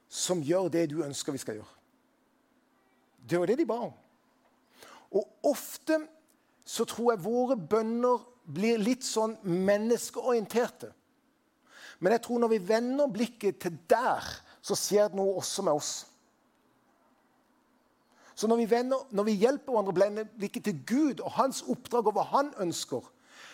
som 0.10 0.42
gjør 0.42 0.72
det 0.74 0.88
du 0.90 1.04
ønsker 1.06 1.36
vi 1.36 1.42
skal 1.42 1.60
gjøre. 1.60 1.76
Det 3.30 3.40
var 3.40 3.52
det 3.52 3.60
de 3.60 3.68
ba 3.70 3.78
om. 3.86 3.94
Og 5.14 5.50
ofte 5.52 6.00
så 6.66 6.86
tror 6.90 7.14
jeg 7.14 7.24
våre 7.24 7.58
bønner 7.58 8.26
blir 8.50 8.82
litt 8.82 9.06
sånn 9.06 9.36
menneskeorienterte. 9.46 10.90
Men 12.02 12.16
jeg 12.16 12.24
tror 12.26 12.42
når 12.42 12.54
vi 12.56 12.62
vender 12.70 13.12
blikket 13.12 13.60
til 13.62 13.78
der, 13.90 14.26
så 14.62 14.78
skjer 14.78 15.12
det 15.12 15.20
noe 15.20 15.38
også 15.38 15.66
med 15.66 15.78
oss. 15.78 15.94
Så 18.40 18.48
når 18.48 18.62
vi, 18.62 18.70
vender, 18.72 19.02
når 19.12 19.26
vi 19.28 19.38
hjelper 19.42 19.74
hverandre 19.74 19.94
å 19.94 19.98
blende 19.98 20.26
blikket 20.40 20.66
til 20.70 20.78
Gud 20.88 21.20
og 21.20 21.34
hans 21.36 21.60
oppdrag 21.68 22.08
og 22.08 22.16
hva 22.16 22.24
han 22.32 22.54
ønsker, 22.64 23.04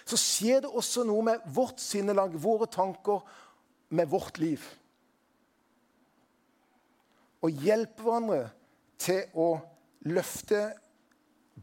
så 0.06 0.20
skjer 0.22 0.62
det 0.62 0.70
også 0.70 1.04
noe 1.10 1.24
med 1.26 1.48
vårt 1.56 1.82
sinnelag, 1.82 2.36
våre 2.38 2.68
tanker, 2.70 3.24
med 3.90 4.12
vårt 4.12 4.38
liv 4.42 4.62
og 7.46 7.62
hjelpe 7.62 8.02
hverandre 8.02 8.48
til 8.98 9.38
å 9.38 9.50
løfte 10.10 10.62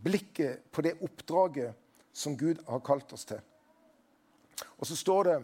blikket 0.02 0.62
på 0.70 0.84
det 0.86 0.94
oppdraget 1.02 1.74
som 2.14 2.36
Gud 2.38 2.60
har 2.68 2.82
kalt 2.86 3.12
oss 3.16 3.26
til. 3.26 3.40
Og 4.78 4.86
så 4.86 4.96
står 4.98 5.28
det 5.28 5.38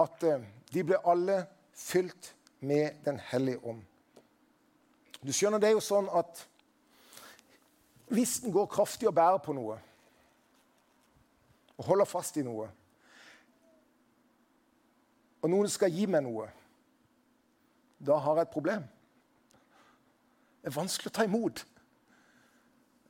at 0.00 0.24
eh, 0.24 0.46
de 0.72 0.84
ble 0.86 1.00
alle 1.04 1.42
fylt 1.76 2.32
med 2.64 3.02
Den 3.04 3.18
hellige 3.20 3.60
ånd. 3.66 3.82
Du 5.20 5.32
skjønner, 5.32 5.60
det 5.60 5.68
er 5.68 5.76
jo 5.76 5.84
sånn 5.84 6.08
at 6.08 6.40
hvis 8.14 8.38
en 8.44 8.52
går 8.54 8.70
kraftig 8.72 9.08
og 9.08 9.16
bærer 9.16 9.40
på 9.44 9.52
noe, 9.56 9.76
og 11.74 11.86
holder 11.88 12.08
fast 12.08 12.36
i 12.40 12.44
noe, 12.46 12.68
og 15.44 15.52
noen 15.52 15.68
skal 15.68 15.92
gi 15.92 16.06
meg 16.08 16.24
noe, 16.24 16.46
da 18.00 18.16
har 18.24 18.40
jeg 18.40 18.48
et 18.48 18.54
problem. 18.54 18.84
Det 20.64 20.70
er 20.70 20.80
vanskelig 20.80 21.10
å 21.10 21.12
ta 21.12 21.24
imot 21.28 21.60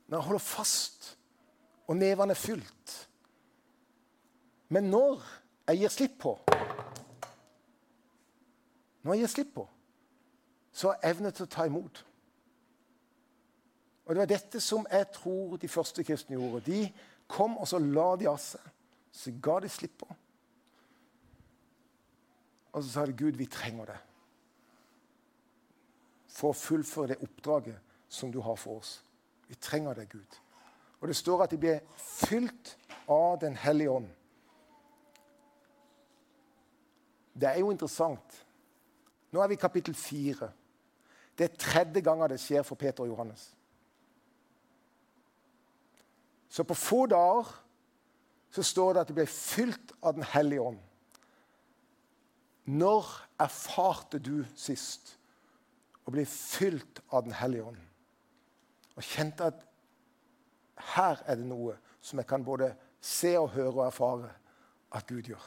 når 0.05 0.17
jeg 0.17 0.25
holder 0.25 0.41
fast 0.43 1.05
og 1.87 1.95
nevene 1.95 2.33
er 2.35 2.39
fylt. 2.39 2.95
Men 4.75 4.89
når 4.91 5.21
jeg 5.69 5.79
gir 5.79 5.93
slipp 5.93 6.17
på 6.19 6.33
Når 9.05 9.13
jeg 9.13 9.21
gir 9.21 9.31
slipp 9.31 9.53
på, 9.53 9.63
så 10.73 10.89
har 10.89 10.97
jeg 10.97 11.13
evne 11.13 11.31
til 11.31 11.45
å 11.45 11.51
ta 11.53 11.65
imot. 11.69 11.99
Og 14.05 14.15
Det 14.15 14.19
var 14.19 14.31
dette 14.31 14.61
som 14.61 14.87
jeg 14.91 15.07
tror 15.13 15.59
de 15.61 15.69
første 15.69 16.03
kristne 16.03 16.35
gjorde. 16.35 16.65
De 16.65 16.79
kom, 17.27 17.57
og 17.57 17.67
så 17.67 17.77
la 17.79 18.15
de 18.17 18.27
av 18.27 18.39
seg. 18.41 18.65
Så 19.13 19.31
ga 19.41 19.59
de 19.61 19.69
slipp 19.69 19.93
på. 20.01 20.09
Og 22.73 22.83
så 22.83 22.89
sa 22.89 23.05
de, 23.05 23.13
'Gud, 23.13 23.37
vi 23.37 23.45
trenger 23.45 23.85
det' 23.85 24.14
for 26.35 26.51
å 26.51 26.57
fullføre 26.57 27.13
det 27.13 27.21
oppdraget 27.23 27.79
som 28.11 28.31
du 28.31 28.41
har 28.43 28.57
for 28.59 28.81
oss. 28.81 28.97
Vi 29.47 29.55
trenger 29.55 29.95
deg, 29.95 30.09
Gud. 30.11 30.39
Og 30.99 31.07
det 31.07 31.15
står 31.15 31.45
at 31.45 31.53
de 31.53 31.59
ble 31.61 31.79
fylt 32.01 32.75
av 33.11 33.37
Den 33.39 33.55
hellige 33.55 33.91
ånd. 33.93 34.07
Det 37.35 37.49
er 37.49 37.59
jo 37.59 37.71
interessant. 37.71 38.39
Nå 39.31 39.41
er 39.43 39.51
vi 39.51 39.57
i 39.57 39.61
kapittel 39.61 39.95
fire. 39.95 40.49
Det 41.37 41.49
er 41.49 41.59
tredje 41.59 42.01
gangen 42.01 42.31
det 42.31 42.39
skjer 42.39 42.63
for 42.63 42.79
Peter 42.79 43.03
og 43.03 43.11
Johannes. 43.11 43.49
Så 46.49 46.63
på 46.63 46.77
få 46.79 47.05
dager 47.11 47.51
så 48.55 48.63
står 48.63 48.93
det 48.93 49.01
at 49.03 49.11
de 49.11 49.17
ble 49.17 49.27
fylt 49.27 49.91
av 50.01 50.15
Den 50.15 50.23
hellige 50.23 50.63
ånd. 50.63 50.79
Når 52.65 53.11
erfarte 53.39 54.19
du 54.19 54.45
sist 54.55 55.17
å 56.05 56.13
bli 56.13 56.25
fylt 56.29 57.01
av 57.09 57.25
Den 57.25 57.35
hellige 57.35 57.65
ånd? 57.71 57.81
Og 58.95 59.03
kjente 59.03 59.49
at 59.51 59.63
her 60.95 61.21
er 61.25 61.39
det 61.39 61.47
noe 61.47 61.75
som 62.03 62.19
jeg 62.19 62.29
kan 62.29 62.43
både 62.45 62.73
se 63.01 63.33
og 63.39 63.51
høre 63.55 63.73
og 63.73 63.85
erfare 63.87 64.31
at 64.95 65.07
Gud 65.07 65.29
gjør. 65.31 65.43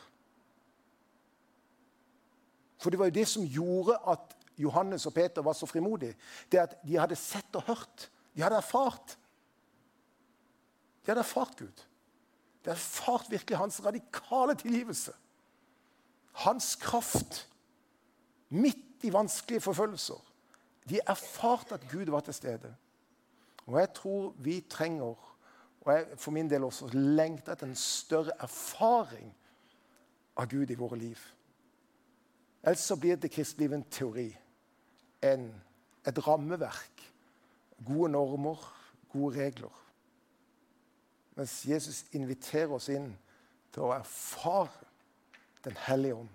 For 2.79 2.91
det 2.91 2.99
var 3.01 3.11
jo 3.11 3.17
det 3.19 3.27
som 3.29 3.47
gjorde 3.47 3.97
at 4.07 4.35
Johannes 4.59 5.07
og 5.07 5.15
Peter 5.15 5.43
var 5.43 5.55
så 5.55 5.67
frimodige. 5.67 6.15
Det 6.51 6.61
at 6.63 6.77
de 6.87 6.99
hadde 6.99 7.19
sett 7.19 7.57
og 7.59 7.67
hørt. 7.67 8.09
De 8.35 8.43
hadde 8.43 8.59
erfart. 8.59 9.17
De 11.03 11.11
hadde 11.11 11.23
erfart 11.25 11.57
Gud. 11.59 11.85
De 12.63 12.71
hadde 12.71 12.79
erfart 12.79 13.31
virkelig 13.31 13.59
hans 13.59 13.81
radikale 13.85 14.55
tilgivelse. 14.59 15.15
Hans 16.45 16.75
kraft 16.79 17.49
midt 18.49 19.07
i 19.07 19.13
vanskelige 19.13 19.61
forfølgelser. 19.61 20.28
De 20.89 21.01
erfarte 21.07 21.75
at 21.75 21.89
Gud 21.91 22.11
var 22.11 22.21
til 22.21 22.35
stede. 22.35 22.75
Og 23.67 23.81
jeg 23.81 23.93
tror 23.95 24.35
vi 24.39 24.61
trenger, 24.71 25.35
og 25.81 25.93
jeg 25.93 26.07
for 26.17 26.31
min 26.31 26.51
del 26.51 26.65
også 26.65 26.89
lengter 26.93 27.53
etter 27.53 27.67
en 27.67 27.77
større 27.77 28.33
erfaring 28.41 29.35
av 30.37 30.49
Gud 30.49 30.71
i 30.71 30.79
våre 30.79 30.99
liv. 30.99 31.19
Ellers 32.63 32.87
så 32.87 32.97
blir 32.97 33.17
det 33.17 33.31
kristelivet 33.31 33.77
en 33.77 33.91
teori, 33.91 34.29
en, 35.23 35.51
et 36.07 36.27
rammeverk. 36.27 37.05
Gode 37.87 38.11
normer, 38.13 38.65
gode 39.13 39.37
regler. 39.37 39.85
Mens 41.37 41.61
Jesus 41.69 42.05
inviterer 42.13 42.73
oss 42.75 42.89
inn 42.91 43.13
til 43.73 43.87
å 43.87 43.95
erfare 43.95 44.87
Den 45.65 45.75
hellige 45.85 46.15
ånd 46.15 46.29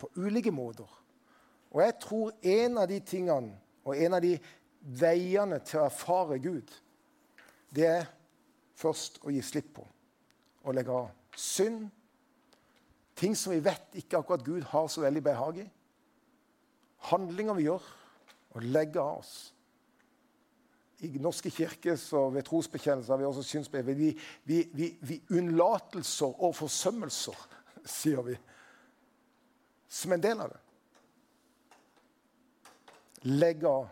på 0.00 0.08
ulike 0.16 0.50
måter. 0.50 0.88
Og 1.70 1.82
jeg 1.82 1.94
tror 2.00 2.30
en 2.42 2.78
av 2.80 2.88
de 2.88 2.96
tingene 3.04 3.52
og 3.84 3.96
en 3.96 4.16
av 4.16 4.24
de 4.24 4.34
veiene 5.00 5.60
til 5.64 5.80
å 5.80 5.88
erfare 5.88 6.38
Gud, 6.42 6.70
det 7.74 7.86
er 7.88 8.06
først 8.78 9.20
å 9.24 9.32
gi 9.32 9.42
slipp 9.44 9.74
på. 9.78 9.84
Å 10.64 10.72
legge 10.74 10.94
av 10.94 11.10
synd, 11.36 11.88
ting 13.18 13.34
som 13.38 13.52
vi 13.54 13.62
vet 13.64 13.98
ikke 14.00 14.20
akkurat 14.20 14.44
Gud 14.46 14.64
har 14.72 14.88
så 14.90 15.04
veldig 15.04 15.22
behag 15.24 15.60
i. 15.64 15.66
Handlinger 17.10 17.58
vi 17.58 17.66
gjør, 17.68 17.84
og 18.54 18.66
legge 18.70 19.02
av 19.02 19.20
oss. 19.20 19.34
I 21.04 21.10
Norske 21.20 21.50
kirkes 21.52 22.06
og 22.16 22.32
ved 22.36 22.46
trosbekjennelser 22.46 23.12
har 23.12 23.20
vi 23.20 23.26
også 23.28 23.42
synsbrev. 23.44 23.90
Vi, 23.98 24.12
vi, 24.48 24.60
vi, 24.72 24.90
vi 25.02 25.18
unnlatelser 25.36 26.38
og 26.38 26.54
forsømmelser, 26.56 27.46
sier 27.98 28.22
vi, 28.24 28.36
som 29.90 30.14
en 30.14 30.22
del 30.22 30.40
av 30.40 30.54
det. 30.54 30.63
Legge 33.24 33.68
av 33.68 33.88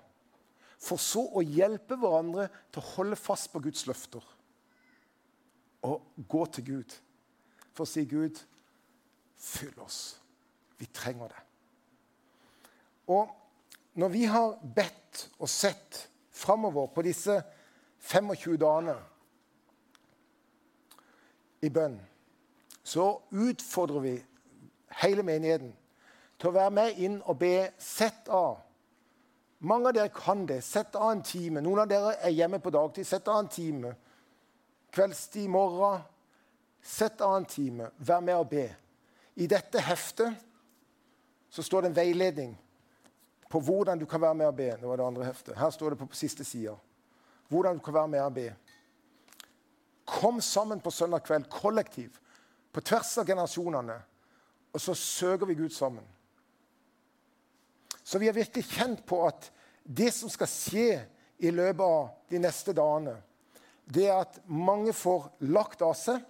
for 0.83 0.99
så 0.99 1.23
å 1.39 1.43
hjelpe 1.47 1.97
hverandre 1.99 2.49
til 2.73 2.83
å 2.83 2.89
holde 2.97 3.19
fast 3.19 3.53
på 3.53 3.61
Guds 3.63 3.85
løfter. 3.87 4.23
Og 5.87 6.25
gå 6.29 6.43
til 6.57 6.67
Gud 6.67 6.97
for 7.73 7.85
å 7.85 7.89
si, 7.89 8.05
'Gud, 8.05 8.39
fyll 9.37 9.79
oss. 9.81 10.19
Vi 10.79 10.87
trenger 10.87 11.29
det.' 11.29 11.45
Og 13.07 13.31
når 13.95 14.09
vi 14.09 14.25
har 14.25 14.59
bedt 14.75 15.29
og 15.39 15.49
sett 15.49 16.09
framover 16.31 16.87
på 16.87 17.03
disse 17.03 17.43
25 18.01 18.59
dagene 18.59 18.97
i 21.63 21.71
bønn, 21.71 22.01
så 22.83 23.23
utfordrer 23.31 24.01
vi 24.01 24.15
hele 25.03 25.23
menigheten 25.23 25.73
til 26.39 26.51
å 26.51 26.57
være 26.57 26.75
med 26.75 26.99
inn 26.99 27.21
og 27.23 27.39
be 27.39 27.71
sett 27.79 28.29
av 28.29 28.59
mange 29.63 29.89
av 29.89 29.95
dere 29.95 30.11
kan 30.15 30.47
det. 30.47 30.61
Sett 30.63 30.97
av 30.99 31.11
en 31.11 31.23
time. 31.23 31.61
Noen 31.63 31.85
av 31.85 31.91
dere 31.91 32.17
er 32.21 32.35
hjemme 32.35 32.59
på 32.63 32.73
dagtid. 32.75 33.07
Sett 33.07 33.29
av 33.31 33.39
en 33.43 33.51
time. 33.51 33.95
Kveldstid, 34.93 35.49
morgen. 35.51 36.03
Sett 36.83 37.21
av 37.21 37.37
en 37.37 37.47
time. 37.47 37.91
Vær 37.99 38.21
med 38.21 38.37
og 38.37 38.49
be. 38.51 38.67
I 39.39 39.47
dette 39.49 39.81
heftet 39.81 40.35
så 41.53 41.63
står 41.63 41.83
det 41.83 41.93
en 41.93 42.01
veiledning 42.01 42.57
på 43.53 43.61
hvordan 43.61 44.01
du 44.01 44.07
kan 44.09 44.21
være 44.21 44.35
med 44.35 44.49
og 44.49 44.57
be. 44.57 44.71
Det 44.81 44.89
var 44.89 44.99
det 44.99 45.07
andre 45.07 45.25
heftet. 45.29 45.57
Her 45.59 45.71
står 45.71 45.95
det 45.95 46.01
på, 46.01 46.09
siste 46.17 46.45
sida. 46.45 46.75
Hvordan 47.49 47.79
du 47.79 47.85
kan 47.85 47.95
være 47.95 48.09
med 48.09 48.25
og 48.25 48.35
be. 48.35 48.49
Kom 50.09 50.41
sammen 50.41 50.81
på 50.81 50.91
søndag 50.91 51.23
kveld, 51.27 51.47
kollektiv, 51.51 52.17
på 52.73 52.81
tvers 52.81 53.19
av 53.21 53.29
generasjonene, 53.29 53.99
og 54.73 54.81
så 54.81 54.95
søker 54.97 55.47
vi 55.47 55.55
Gud 55.55 55.71
sammen. 55.71 56.05
Så 58.05 58.19
vi 58.19 58.27
har 58.27 58.37
virkelig 58.37 58.65
kjent 58.67 59.05
på 59.07 59.21
at 59.27 59.51
det 59.83 60.11
som 60.15 60.31
skal 60.31 60.51
skje 60.51 60.89
i 61.43 61.51
løpet 61.51 61.83
av 61.85 62.11
de 62.31 62.41
neste 62.43 62.75
dagene, 62.77 63.17
det 63.93 64.07
er 64.09 64.23
at 64.23 64.39
mange 64.47 64.95
får 64.95 65.29
lagt 65.53 65.83
av 65.83 65.95
seg. 65.99 66.23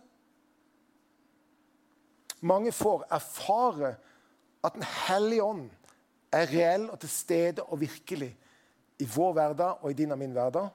Mange 2.43 2.73
får 2.75 3.07
erfare 3.13 3.97
at 4.63 4.77
Den 4.77 4.85
hellige 4.87 5.43
ånd 5.43 5.65
er 6.33 6.47
reell 6.47 6.85
og 6.91 7.01
til 7.03 7.11
stede 7.11 7.65
og 7.67 7.81
virkelig 7.81 8.31
i 9.03 9.07
vår 9.11 9.33
hverdag 9.35 9.83
og 9.83 9.91
i 9.91 9.97
din 9.99 10.15
og 10.15 10.21
min 10.21 10.33
hverdag. 10.33 10.69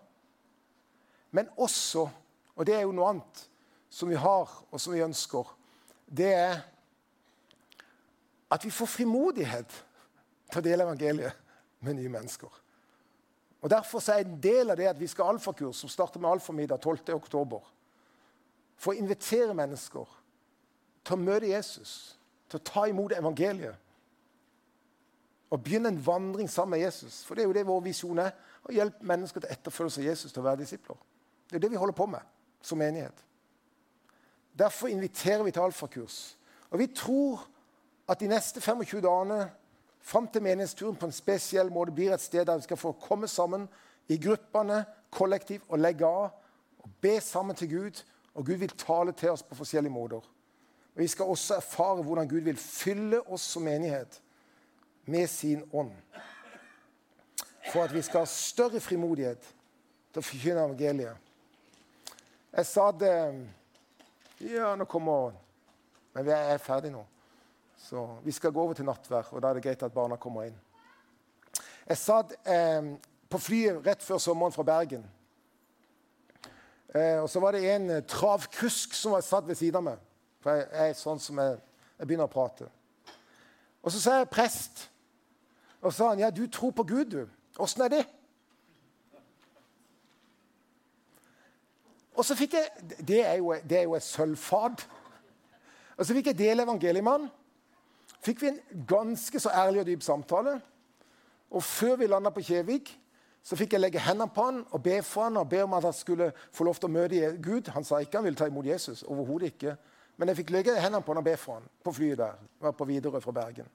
Men 1.31 1.47
også, 1.57 2.03
og 2.55 2.67
det 2.67 2.75
er 2.75 2.83
jo 2.83 2.91
noe 2.91 3.13
annet 3.13 3.43
som 3.89 4.09
vi 4.11 4.19
har, 4.19 4.51
og 4.71 4.81
som 4.81 4.93
vi 4.93 5.03
ønsker, 5.05 5.47
det 6.07 6.33
er 6.33 6.59
at 8.51 8.65
vi 8.65 8.71
får 8.71 8.91
frimodighet 8.91 9.73
til 10.51 10.61
å 10.61 10.65
dele 10.65 10.85
evangeliet 10.87 11.43
med 11.85 11.97
nye 11.97 12.11
mennesker. 12.11 12.61
Og 13.61 13.69
Derfor 13.69 14.03
er 14.09 14.21
en 14.21 14.37
del 14.41 14.69
av 14.71 14.77
det 14.77 14.87
at 14.89 14.99
vi 14.99 15.07
skal 15.09 15.25
ha 15.25 15.33
alfakurs, 15.33 15.81
som 15.81 15.89
starter 15.89 16.19
med 16.19 16.29
alfamiddag 16.29 16.79
12.10. 16.85 17.57
For 18.77 18.93
å 18.93 18.99
invitere 18.99 19.55
mennesker 19.57 20.13
til 21.03 21.15
å 21.15 21.23
møte 21.23 21.49
Jesus, 21.49 22.17
til 22.47 22.59
å 22.59 22.67
ta 22.67 22.85
imot 22.87 23.15
evangeliet. 23.17 23.75
Og 25.49 25.63
begynne 25.63 25.89
en 25.89 26.01
vandring 26.05 26.49
sammen 26.51 26.75
med 26.75 26.85
Jesus. 26.85 27.21
For 27.25 27.35
det 27.35 27.43
er 27.43 27.47
jo 27.47 27.55
det 27.55 27.67
vår 27.67 27.83
visjon 27.85 28.19
er. 28.19 28.33
Å 28.67 28.73
hjelpe 28.75 29.07
mennesker 29.07 29.43
til 29.43 29.53
etterfølgelse 29.55 30.01
av 30.01 30.09
Jesus 30.09 30.33
til 30.33 30.43
å 30.43 30.47
være 30.49 30.61
disipler. 30.61 30.97
Det 31.47 31.55
er 31.55 31.63
det 31.63 31.71
vi 31.71 31.79
holder 31.79 31.95
på 31.95 32.07
med 32.11 32.33
som 32.61 32.79
menighet. 32.79 33.23
Derfor 34.57 34.91
inviterer 34.91 35.43
vi 35.45 35.53
til 35.55 35.63
alfakurs. 35.63 36.35
Og 36.69 36.81
vi 36.81 36.87
tror 36.91 37.45
at 38.09 38.19
de 38.19 38.27
neste 38.27 38.61
25 38.61 39.01
dagene 39.03 39.47
fram 40.07 40.27
til 40.31 40.43
menighetsturen 40.43 40.95
på 40.95 41.09
en 41.09 41.15
spesiell 41.15 41.71
måte 41.73 41.91
blir 41.95 42.13
et 42.15 42.23
sted 42.23 42.45
der 42.47 42.59
vi 42.59 42.67
skal 42.67 42.79
få 42.79 42.93
komme 43.01 43.27
sammen 43.27 43.67
i 44.07 44.17
gruppene, 44.17 44.85
kollektivt, 45.11 45.65
og 45.67 45.79
legge 45.79 46.07
av 46.07 46.29
og 46.83 46.93
be 47.01 47.17
sammen 47.21 47.55
til 47.55 47.69
Gud. 47.73 48.03
Og 48.37 48.45
Gud 48.45 48.61
vil 48.61 48.77
tale 48.77 49.11
til 49.11 49.33
oss 49.33 49.43
på 49.43 49.55
forskjellige 49.57 49.91
måter. 49.91 50.23
Og 50.95 51.01
Vi 51.01 51.07
skal 51.07 51.25
også 51.25 51.55
erfare 51.55 52.03
hvordan 52.03 52.29
Gud 52.29 52.39
vil 52.39 52.57
fylle 52.57 53.21
oss 53.29 53.41
som 53.41 53.61
menighet 53.61 54.21
med 55.05 55.27
sin 55.27 55.63
ånd. 55.73 55.91
For 57.73 57.83
at 57.83 57.93
vi 57.93 58.01
skal 58.01 58.19
ha 58.19 58.25
større 58.25 58.79
frimodighet 58.79 59.43
til 60.13 60.21
å 60.21 60.25
forkynne 60.25 60.63
evangeliet. 60.63 61.17
Jeg 62.53 62.65
sa 62.65 62.91
det 62.91 63.13
Ja, 64.39 64.75
nå 64.75 64.85
kommer 64.85 65.33
Men 66.13 66.25
vi 66.25 66.31
er 66.31 66.57
ferdige 66.57 66.91
nå. 66.93 67.03
Så 67.77 68.17
vi 68.23 68.31
skal 68.31 68.51
gå 68.51 68.61
over 68.61 68.73
til 68.73 68.85
nattvær, 68.85 69.29
og 69.31 69.41
da 69.41 69.49
er 69.49 69.57
det 69.57 69.63
greit 69.63 69.83
at 69.85 69.93
barna 69.93 70.17
kommer 70.19 70.49
inn. 70.49 70.57
Jeg 71.87 71.97
satt 72.01 72.33
eh, 72.49 72.89
på 73.29 73.39
flyet 73.39 73.85
rett 73.85 74.03
før 74.03 74.19
sommeren 74.19 74.55
fra 74.55 74.65
Bergen. 74.67 75.05
Eh, 76.95 77.21
og 77.21 77.29
så 77.29 77.39
var 77.39 77.55
det 77.55 77.63
en 77.69 77.89
eh, 77.89 78.03
travkusk 78.03 78.95
som 78.97 79.13
var 79.15 79.23
satt 79.23 79.47
ved 79.47 79.55
siden 79.59 79.79
av 79.79 79.87
meg. 79.91 80.03
For 80.43 80.55
jeg, 80.55 80.67
jeg 80.73 80.91
er 80.91 80.99
sånn 80.99 81.21
som 81.21 81.39
jeg, 81.43 81.57
jeg 81.99 82.09
begynner 82.09 82.27
å 82.27 82.33
prate. 82.33 82.67
Og 83.83 83.93
så 83.93 84.01
sa 84.01 84.17
jeg 84.17 84.29
'prest'. 84.33 84.87
Og 85.81 85.93
så 85.93 85.97
sa 85.97 86.09
han 86.09 86.19
'ja, 86.19 86.29
du 86.29 86.47
tror 86.47 86.71
på 86.71 86.83
Gud, 86.83 87.05
du'. 87.13 87.29
Åssen 87.59 87.81
er 87.81 87.87
det? 87.87 88.05
Og 92.17 92.25
så 92.25 92.35
fikk 92.35 92.53
jeg 92.53 92.69
Det 93.07 93.25
er 93.25 93.33
jo, 93.33 93.53
det 93.69 93.77
er 93.77 93.83
jo 93.83 93.95
et 93.95 94.03
sølvfad. 94.03 94.83
Og 95.97 96.05
så 96.05 96.13
fikk 96.13 96.25
jeg 96.25 96.37
dele 96.37 96.63
evangeliet. 96.63 97.29
Fikk 98.27 98.41
vi 98.43 98.47
en 98.51 98.85
ganske 98.87 99.39
så 99.39 99.51
ærlig 99.55 99.79
og 99.79 99.87
dyp 99.87 100.01
samtale. 100.03 100.57
Og 101.49 101.63
før 101.63 101.95
vi 101.95 102.07
landa 102.07 102.29
på 102.29 102.43
Kjevik, 102.43 102.89
så 103.43 103.55
fikk 103.55 103.73
jeg 103.73 103.79
legge 103.81 104.01
hendene 104.03 104.27
på 104.35 104.43
han 104.43 104.57
og 104.75 104.81
be 104.83 104.97
for 105.05 105.29
han 105.29 105.39
og 105.39 105.47
be 105.49 105.61
om 105.63 105.75
at 105.77 105.85
han 105.87 105.93
skulle 105.95 106.33
få 106.51 106.65
lov 106.67 106.75
til 106.75 106.89
å 106.89 106.91
møte 106.91 107.29
Gud. 107.43 107.69
Han 107.71 107.85
sa 107.87 108.01
ikke 108.03 108.19
han 108.19 108.25
ville 108.27 108.35
ta 108.35 108.49
imot 108.49 108.67
Jesus. 108.67 109.05
Overhodet 109.07 109.53
ikke. 109.53 109.77
Men 110.17 110.27
jeg 110.27 110.41
fikk 110.41 110.51
legge 110.51 110.75
hendene 110.75 110.99
på 111.05 111.13
han 111.13 111.21
og 111.21 111.27
be 111.29 111.35
for 111.39 111.59
han 111.59 111.69
på 111.83 111.93
flyet 111.95 112.19
der. 112.19 112.41
var 112.59 112.75
på 112.75 112.85
Widerøe 112.89 113.21
fra 113.21 113.31
Bergen. 113.31 113.69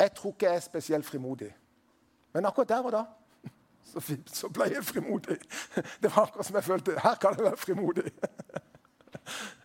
Jeg 0.00 0.12
tror 0.16 0.34
ikke 0.34 0.46
jeg 0.46 0.56
er 0.56 0.60
spesielt 0.60 1.06
frimodig. 1.06 1.52
Men 2.32 2.46
akkurat 2.46 2.68
der 2.68 2.82
og 2.82 2.92
da 2.92 3.04
så, 3.92 4.16
så 4.26 4.48
ble 4.48 4.66
jeg 4.72 4.84
frimodig. 4.84 5.38
Det 6.02 6.10
var 6.10 6.26
akkurat 6.26 6.46
som 6.46 6.58
jeg 6.58 6.64
følte 6.64 6.98
her 6.98 7.14
kan 7.14 7.38
jeg 7.38 7.44
være 7.44 7.56
frimodig. 7.56 8.10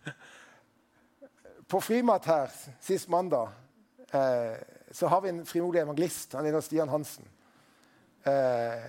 På 1.72 1.82
Frimat 1.82 2.26
her 2.26 2.52
sist 2.84 3.08
mandag 3.08 3.50
eh, 4.12 4.58
så 4.92 5.08
har 5.08 5.22
vi 5.22 5.30
en 5.30 5.46
frimodig 5.46 5.80
evangelist. 5.80 6.34
Han 6.34 6.46
heter 6.46 6.62
Stian 6.62 6.90
Hansen. 6.90 7.28
Eh, 8.24 8.82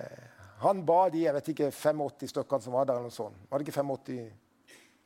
han 0.59 0.81
ba 0.85 1.05
de 1.09 1.21
jeg 1.23 1.33
vet 1.33 1.47
ikke, 1.53 1.69
85 1.71 2.27
stykkene 2.33 2.65
som 2.65 2.75
var 2.75 2.89
der, 2.89 2.97
eller 2.97 3.07
noe 3.07 3.15
sånt. 3.15 3.39
Var 3.47 3.63
det 3.63 3.69
ikke 3.69 3.77
85, 3.79 4.27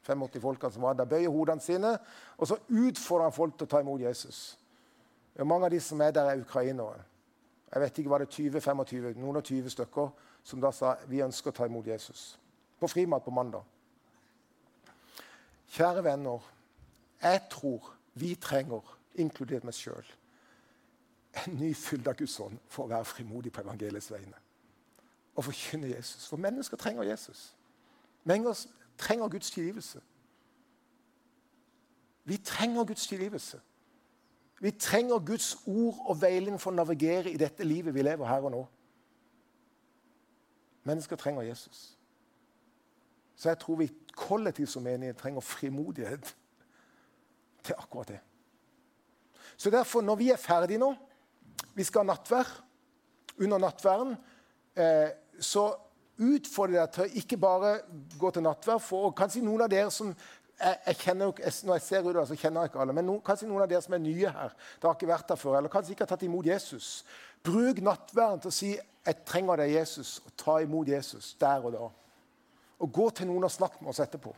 85 0.09 0.41
folkene 0.47 0.73
som 0.73 0.87
var 0.87 0.97
der? 0.97 1.11
Bøye 1.11 1.29
hodene 1.29 1.61
sine, 1.61 1.93
og 2.37 2.49
så 2.49 2.57
utfordrer 2.65 3.29
han 3.29 3.37
folk 3.37 3.59
til 3.59 3.69
å 3.69 3.73
ta 3.75 3.83
imot 3.85 4.01
Jesus. 4.01 4.41
Og 5.37 5.45
mange 5.45 5.69
av 5.69 5.77
de 5.77 5.83
som 5.91 6.01
er 6.01 6.17
der, 6.17 6.33
er 6.33 6.41
ukrainere. 6.41 7.05
Jeg 7.69 7.85
vet 7.85 8.01
ikke, 8.01 8.15
var 8.15 8.25
det 8.25 8.31
20-25, 8.33 9.13
noen 9.21 9.37
og 9.37 9.45
20 9.45 9.77
stykker 9.77 10.11
som 10.41 10.65
da 10.65 10.73
sa 10.73 10.97
vi 11.05 11.21
ønsker 11.21 11.53
å 11.53 11.59
ta 11.61 11.69
imot 11.69 11.93
Jesus. 11.93 12.31
På 12.81 12.89
frimat 12.89 13.21
på 13.21 13.37
mandag. 13.37 13.61
Kjære 15.77 16.09
venner, 16.09 16.53
jeg 17.27 17.41
tror 17.49 17.93
vi 18.13 18.35
trenger, 18.35 18.97
inkludert 19.15 19.63
meg 19.63 19.73
sjøl, 19.73 20.05
en 21.45 21.57
ny 21.59 21.73
fylde 21.75 22.09
av 22.09 22.17
Guds 22.17 22.39
ånd 22.41 22.57
for 22.67 22.85
å 22.85 22.91
være 22.91 23.05
frimodig 23.05 23.51
på 23.53 23.61
evangeliets 23.61 24.09
vegne. 24.11 24.37
Og 25.37 25.45
forkynne 25.45 25.89
Jesus. 25.91 26.25
For 26.27 26.41
mennesker 26.41 26.77
trenger 26.81 27.05
Jesus. 27.05 27.53
Mennesker 28.23 28.73
trenger 28.97 29.29
Guds 29.29 29.51
tilgivelse. 29.51 30.01
Vi 32.25 32.37
trenger 32.37 32.83
Guds 32.83 33.07
tilgivelse. 33.07 33.59
Vi 34.59 34.71
trenger 34.71 35.19
Guds 35.19 35.57
ord 35.65 36.01
og 36.09 36.21
veiling 36.21 36.57
for 36.59 36.73
å 36.73 36.75
navigere 36.75 37.29
i 37.31 37.37
dette 37.37 37.63
livet 37.63 37.93
vi 37.93 38.01
lever 38.01 38.25
her 38.25 38.49
og 38.49 38.51
nå. 38.51 38.63
Mennesker 40.89 41.15
trenger 41.15 41.45
Jesus. 41.45 41.97
Så 43.35 43.49
jeg 43.49 43.59
tror 43.59 43.75
vi 43.75 43.91
kollektivt 44.17 44.69
som 44.69 44.83
menighet 44.83 45.17
trenger 45.17 45.45
frimodighet 45.45 46.33
til 47.67 47.77
akkurat 47.77 48.15
det. 48.15 48.21
Så 49.57 49.71
derfor, 49.73 50.01
når 50.05 50.19
vi 50.19 50.31
er 50.31 50.41
ferdige 50.41 50.81
nå 50.81 50.93
vi 51.77 51.85
skal 51.85 52.05
ha 52.05 52.13
nattvær. 52.13 52.49
Under 53.37 53.61
nattværen 53.61 54.15
eh, 54.77 55.11
så 55.39 55.67
utfordrer 56.17 56.79
jeg 56.79 56.93
til 56.95 57.03
å 57.03 57.21
ikke 57.21 57.37
bare 57.41 57.73
gå 58.17 58.31
til 58.33 58.45
nattvær. 58.45 58.81
For 58.81 59.13
kanskje 59.17 59.43
noen 59.45 59.67
av 59.67 59.71
dere 59.71 59.91
som 59.93 60.09
jeg, 60.09 60.77
jeg 60.87 60.97
kjenner, 61.03 61.29
Når 61.37 61.77
jeg 61.77 61.85
ser 61.85 62.01
utover, 62.01 62.25
så 62.25 62.35
kjenner 62.35 62.65
jeg 62.65 62.71
ikke 62.71 62.81
alle. 62.81 62.95
Men 62.97 63.05
no, 63.05 63.19
kanskje 63.21 63.49
noen 63.49 63.61
av 63.67 63.69
dere 63.69 63.83
som 63.85 63.93
er 63.93 64.01
nye 64.01 64.31
her, 64.39 64.55
det 64.81 64.89
har 64.89 64.97
ikke 64.97 65.11
vært 65.11 65.29
der 65.29 65.37
før, 65.37 65.59
eller 65.59 65.69
kanskje 65.69 65.93
ikke 65.93 66.07
har 66.07 66.13
tatt 66.15 66.25
imot 66.25 66.49
Jesus. 66.49 67.05
Bruk 67.45 67.83
nattværen 67.85 68.41
til 68.41 68.49
å 68.49 68.57
si 68.57 68.71
'Jeg 68.73 69.23
trenger 69.23 69.55
deg, 69.55 69.75
Jesus', 69.77 70.19
og 70.25 70.33
ta 70.35 70.57
imot 70.59 70.87
Jesus 70.87 71.35
der 71.39 71.63
og 71.63 71.71
da. 71.71 71.85
Og 72.79 72.91
gå 72.91 73.09
til 73.09 73.27
noen 73.27 73.43
og 73.43 73.51
snakk 73.51 73.81
med 73.81 73.89
oss 73.89 73.99
etterpå. 73.99 74.35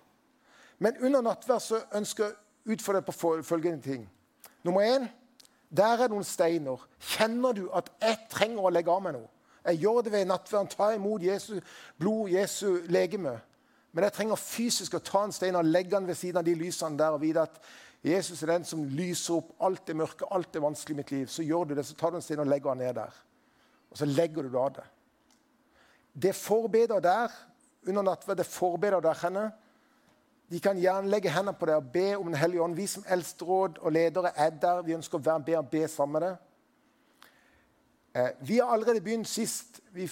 Men 0.80 0.98
under 1.02 1.22
nattvær 1.22 1.60
så 1.60 1.82
ønsker 1.92 2.36
utfordre 2.69 3.01
på 3.01 3.41
følgende 3.43 3.82
ting. 3.82 4.05
Nummer 4.63 4.86
én 4.86 5.08
der 5.69 6.01
er 6.01 6.10
noen 6.10 6.25
steiner. 6.25 6.82
Kjenner 6.99 7.53
du 7.53 7.67
at 7.77 7.91
jeg 8.01 8.17
trenger 8.32 8.65
å 8.65 8.71
legge 8.73 8.91
av 8.93 9.03
meg 9.05 9.13
noe? 9.17 9.27
Jeg 9.67 9.84
gjør 9.84 10.01
det 10.05 10.13
ved 10.15 10.25
nattverden. 10.29 10.71
Ta 10.71 10.89
imot 10.95 11.21
Jesu 11.21 11.60
blod, 11.99 12.32
Jesu 12.34 12.82
legeme. 12.89 13.36
Men 13.93 14.05
jeg 14.08 14.15
trenger 14.15 14.41
fysisk 14.41 14.97
å 14.97 15.03
ta 15.05 15.23
en 15.25 15.34
stein 15.34 15.58
og 15.58 15.69
legge 15.69 15.93
den 15.95 16.08
ved 16.10 16.17
siden 16.17 16.41
av 16.41 16.47
de 16.47 16.55
lysene 16.58 16.97
der 16.97 17.13
og 17.13 17.21
vite 17.21 17.45
at 17.45 17.62
Jesus 18.05 18.41
er 18.43 18.53
den 18.53 18.65
som 18.65 18.86
lyser 18.95 19.41
opp 19.41 19.51
alt 19.65 19.84
det 19.89 19.97
mørke, 19.99 20.27
alt 20.32 20.53
det 20.53 20.62
vanskelige 20.63 20.95
i 20.95 20.99
mitt 21.01 21.12
liv. 21.12 21.27
Så 21.27 21.43
gjør 21.43 21.69
du 21.69 21.75
det, 21.75 21.86
så 21.86 21.97
tar 21.99 22.13
du 22.13 22.19
en 22.19 22.25
stein 22.25 22.41
og 22.41 22.49
legger 22.49 22.73
den 22.73 22.86
ned 22.86 22.95
der. 23.01 23.17
Og 23.91 23.99
så 23.99 24.08
legger 24.08 24.45
du 24.45 24.53
det 24.53 24.62
av 24.62 24.75
det. 24.77 24.86
Det 26.13 26.36
forbeder 26.36 27.01
der 27.03 27.34
under 27.88 28.05
nattverd, 28.05 28.39
det 28.39 28.45
forbeder 28.45 29.03
der 29.03 29.19
henne, 29.21 29.49
de 30.50 30.60
kan 30.60 30.78
gjerne 30.82 31.10
legge 31.12 31.30
hendene 31.30 31.54
på 31.58 31.68
deg 31.70 31.78
og 31.78 31.90
be 31.94 32.08
om 32.18 32.30
Den 32.32 32.40
hellige 32.42 32.64
ånd. 32.64 32.78
Vi 32.78 32.88
som 32.90 33.06
eldsteråd 33.06 33.78
og 33.86 33.92
ledere 33.94 34.32
er 34.36 34.50
der. 34.50 34.82
Vi 34.82 34.96
ønsker 34.98 35.20
å 35.20 35.26
være 35.28 35.44
med 35.46 35.58
og 35.60 35.70
be 35.70 35.84
sammen 35.88 36.18
med 36.18 36.26
deg. 36.26 36.38
Eh, 38.18 38.32
vi 38.42 38.58
har 38.58 38.74
allerede 38.74 39.04
begynt 39.06 39.30
sist. 39.30 39.78
Vi, 39.94 40.10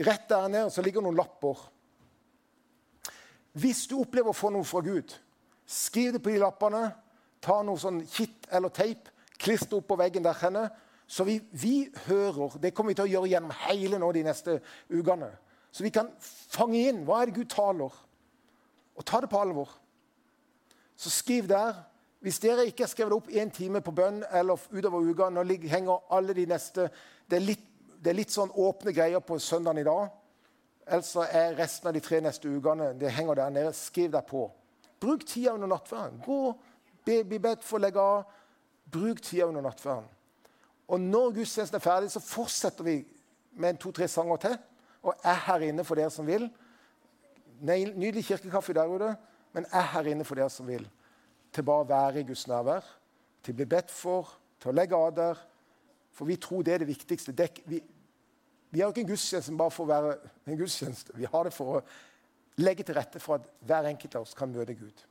rett 0.00 0.24
der 0.30 0.48
nede 0.48 0.70
så 0.72 0.82
ligger 0.82 1.04
noen 1.04 1.18
lapper. 1.18 1.60
Hvis 3.52 3.84
du 3.90 3.98
opplever 4.00 4.32
å 4.32 4.36
få 4.36 4.52
noe 4.54 4.64
fra 4.64 4.80
Gud, 4.86 5.12
skriv 5.68 6.16
det 6.16 6.24
på 6.24 6.32
de 6.32 6.40
lappene. 6.40 6.86
Ta 7.44 7.60
noe 7.62 7.78
sånn 7.78 8.00
kitt 8.08 8.48
eller 8.50 8.72
teip, 8.74 9.10
klister 9.38 9.78
opp 9.78 9.90
på 9.92 10.00
veggen 10.00 10.24
der 10.24 10.40
henne. 10.40 10.64
Så 11.08 11.24
vi, 11.24 11.38
vi, 11.52 11.88
hører 12.06 12.58
Det 12.60 12.72
kommer 12.76 12.92
vi 12.92 12.98
til 12.98 13.06
å 13.06 13.12
gjøre 13.12 13.30
gjennom 13.30 13.52
hele 13.68 14.00
nå 14.00 14.08
de 14.12 14.24
neste 14.24 14.58
ukene. 14.88 15.30
Så 15.72 15.84
vi 15.84 15.92
kan 15.92 16.08
fange 16.20 16.80
inn 16.88 17.04
hva 17.04 17.22
er 17.22 17.28
det 17.28 17.42
Gud 17.42 17.52
taler 17.52 17.92
og 18.98 19.06
ta 19.06 19.20
det 19.22 19.30
på 19.30 19.40
alvor. 19.40 19.70
Så 20.98 21.10
skriv 21.10 21.48
der. 21.48 21.74
Hvis 22.20 22.40
dere 22.42 22.66
ikke 22.66 22.82
har 22.82 22.90
skrevet 22.90 23.14
opp 23.14 23.28
én 23.30 23.50
time 23.54 23.80
på 23.80 23.94
bønn 23.94 24.24
eller 24.34 24.58
utover 24.74 25.06
uka 25.06 25.28
Nå 25.30 25.44
henger 25.70 26.00
alle 26.10 26.34
de 26.34 26.46
neste 26.50 26.88
Det 27.30 27.36
er 27.36 27.44
litt, 27.44 27.62
det 28.02 28.10
er 28.10 28.18
litt 28.18 28.34
sånn 28.34 28.50
åpne 28.50 28.92
greier 28.92 29.20
på 29.20 29.38
søndagen 29.38 29.78
i 29.78 29.86
dag. 29.86 30.08
Ellers 30.88 31.14
er 31.28 31.54
resten 31.54 31.88
av 31.88 31.94
de 31.94 32.00
tre 32.00 32.20
neste 32.24 32.48
ukene 32.48 32.94
det 32.98 33.12
henger 33.12 33.38
der 33.38 33.50
nede. 33.50 33.72
Skriv 33.76 34.10
deg 34.10 34.26
på. 34.26 34.48
Bruk 35.00 35.26
tida 35.26 35.52
under 35.54 35.70
nattverden. 35.70 36.22
Gå, 36.24 36.54
be, 37.04 37.22
bli 37.24 37.38
bedt 37.38 37.66
for 37.66 37.78
å 37.78 37.82
legge 37.82 38.02
av. 38.02 38.24
Bruk 38.90 39.20
tida 39.22 39.46
under 39.46 39.62
nattverden. 39.62 40.08
Og 40.88 41.00
når 41.00 41.34
gudstjenesten 41.36 41.76
er 41.76 41.84
ferdig, 41.84 42.10
så 42.10 42.24
fortsetter 42.24 42.86
vi 42.86 43.02
med 43.52 43.74
en 43.74 43.82
to-tre 43.82 44.08
sanger 44.08 44.40
til. 44.46 44.56
Og 45.04 45.14
er 45.22 45.44
her 45.44 45.66
inne 45.68 45.84
for 45.84 46.00
dere 46.00 46.10
som 46.10 46.26
vil. 46.26 46.48
Nydelig 47.60 48.24
kirkekaffe 48.24 48.74
der 48.74 48.86
ute, 48.90 49.12
men 49.52 49.66
er 49.72 49.86
her 49.94 50.10
inne 50.10 50.24
for 50.24 50.38
dere 50.38 50.50
som 50.50 50.66
vil. 50.68 50.84
Til 51.52 51.64
bare 51.64 51.84
å 51.84 51.88
være 51.88 52.20
i 52.20 52.26
Guds 52.28 52.46
nærvær, 52.48 52.84
til 53.42 53.54
å 53.54 53.58
bli 53.60 53.66
bedt 53.70 53.90
for, 53.90 54.34
til 54.60 54.72
å 54.72 54.76
legge 54.76 54.96
av 54.96 55.14
der. 55.16 55.40
For 56.12 56.28
vi 56.28 56.36
tror 56.36 56.62
det 56.66 56.74
er 56.74 56.82
det 56.82 56.90
viktigste. 56.90 57.34
Vi, 57.66 57.80
vi 58.70 58.80
har 58.80 58.92
ikke 58.92 59.06
en 59.06 59.12
gudstjeneste 59.12 59.56
bare 59.56 59.74
for 59.74 59.86
å 59.86 59.92
være 59.92 60.16
en 60.46 60.58
gudstjeneste. 60.60 61.16
Vi 61.16 61.30
har 61.30 61.48
det 61.48 61.54
for 61.56 61.78
å 61.78 61.84
legge 62.60 62.84
til 62.84 62.98
rette 62.98 63.22
for 63.22 63.38
at 63.38 63.46
hver 63.66 63.88
enkelt 63.88 64.18
av 64.18 64.26
oss 64.26 64.36
kan 64.36 64.50
møte 64.52 64.76
Gud. 64.76 65.07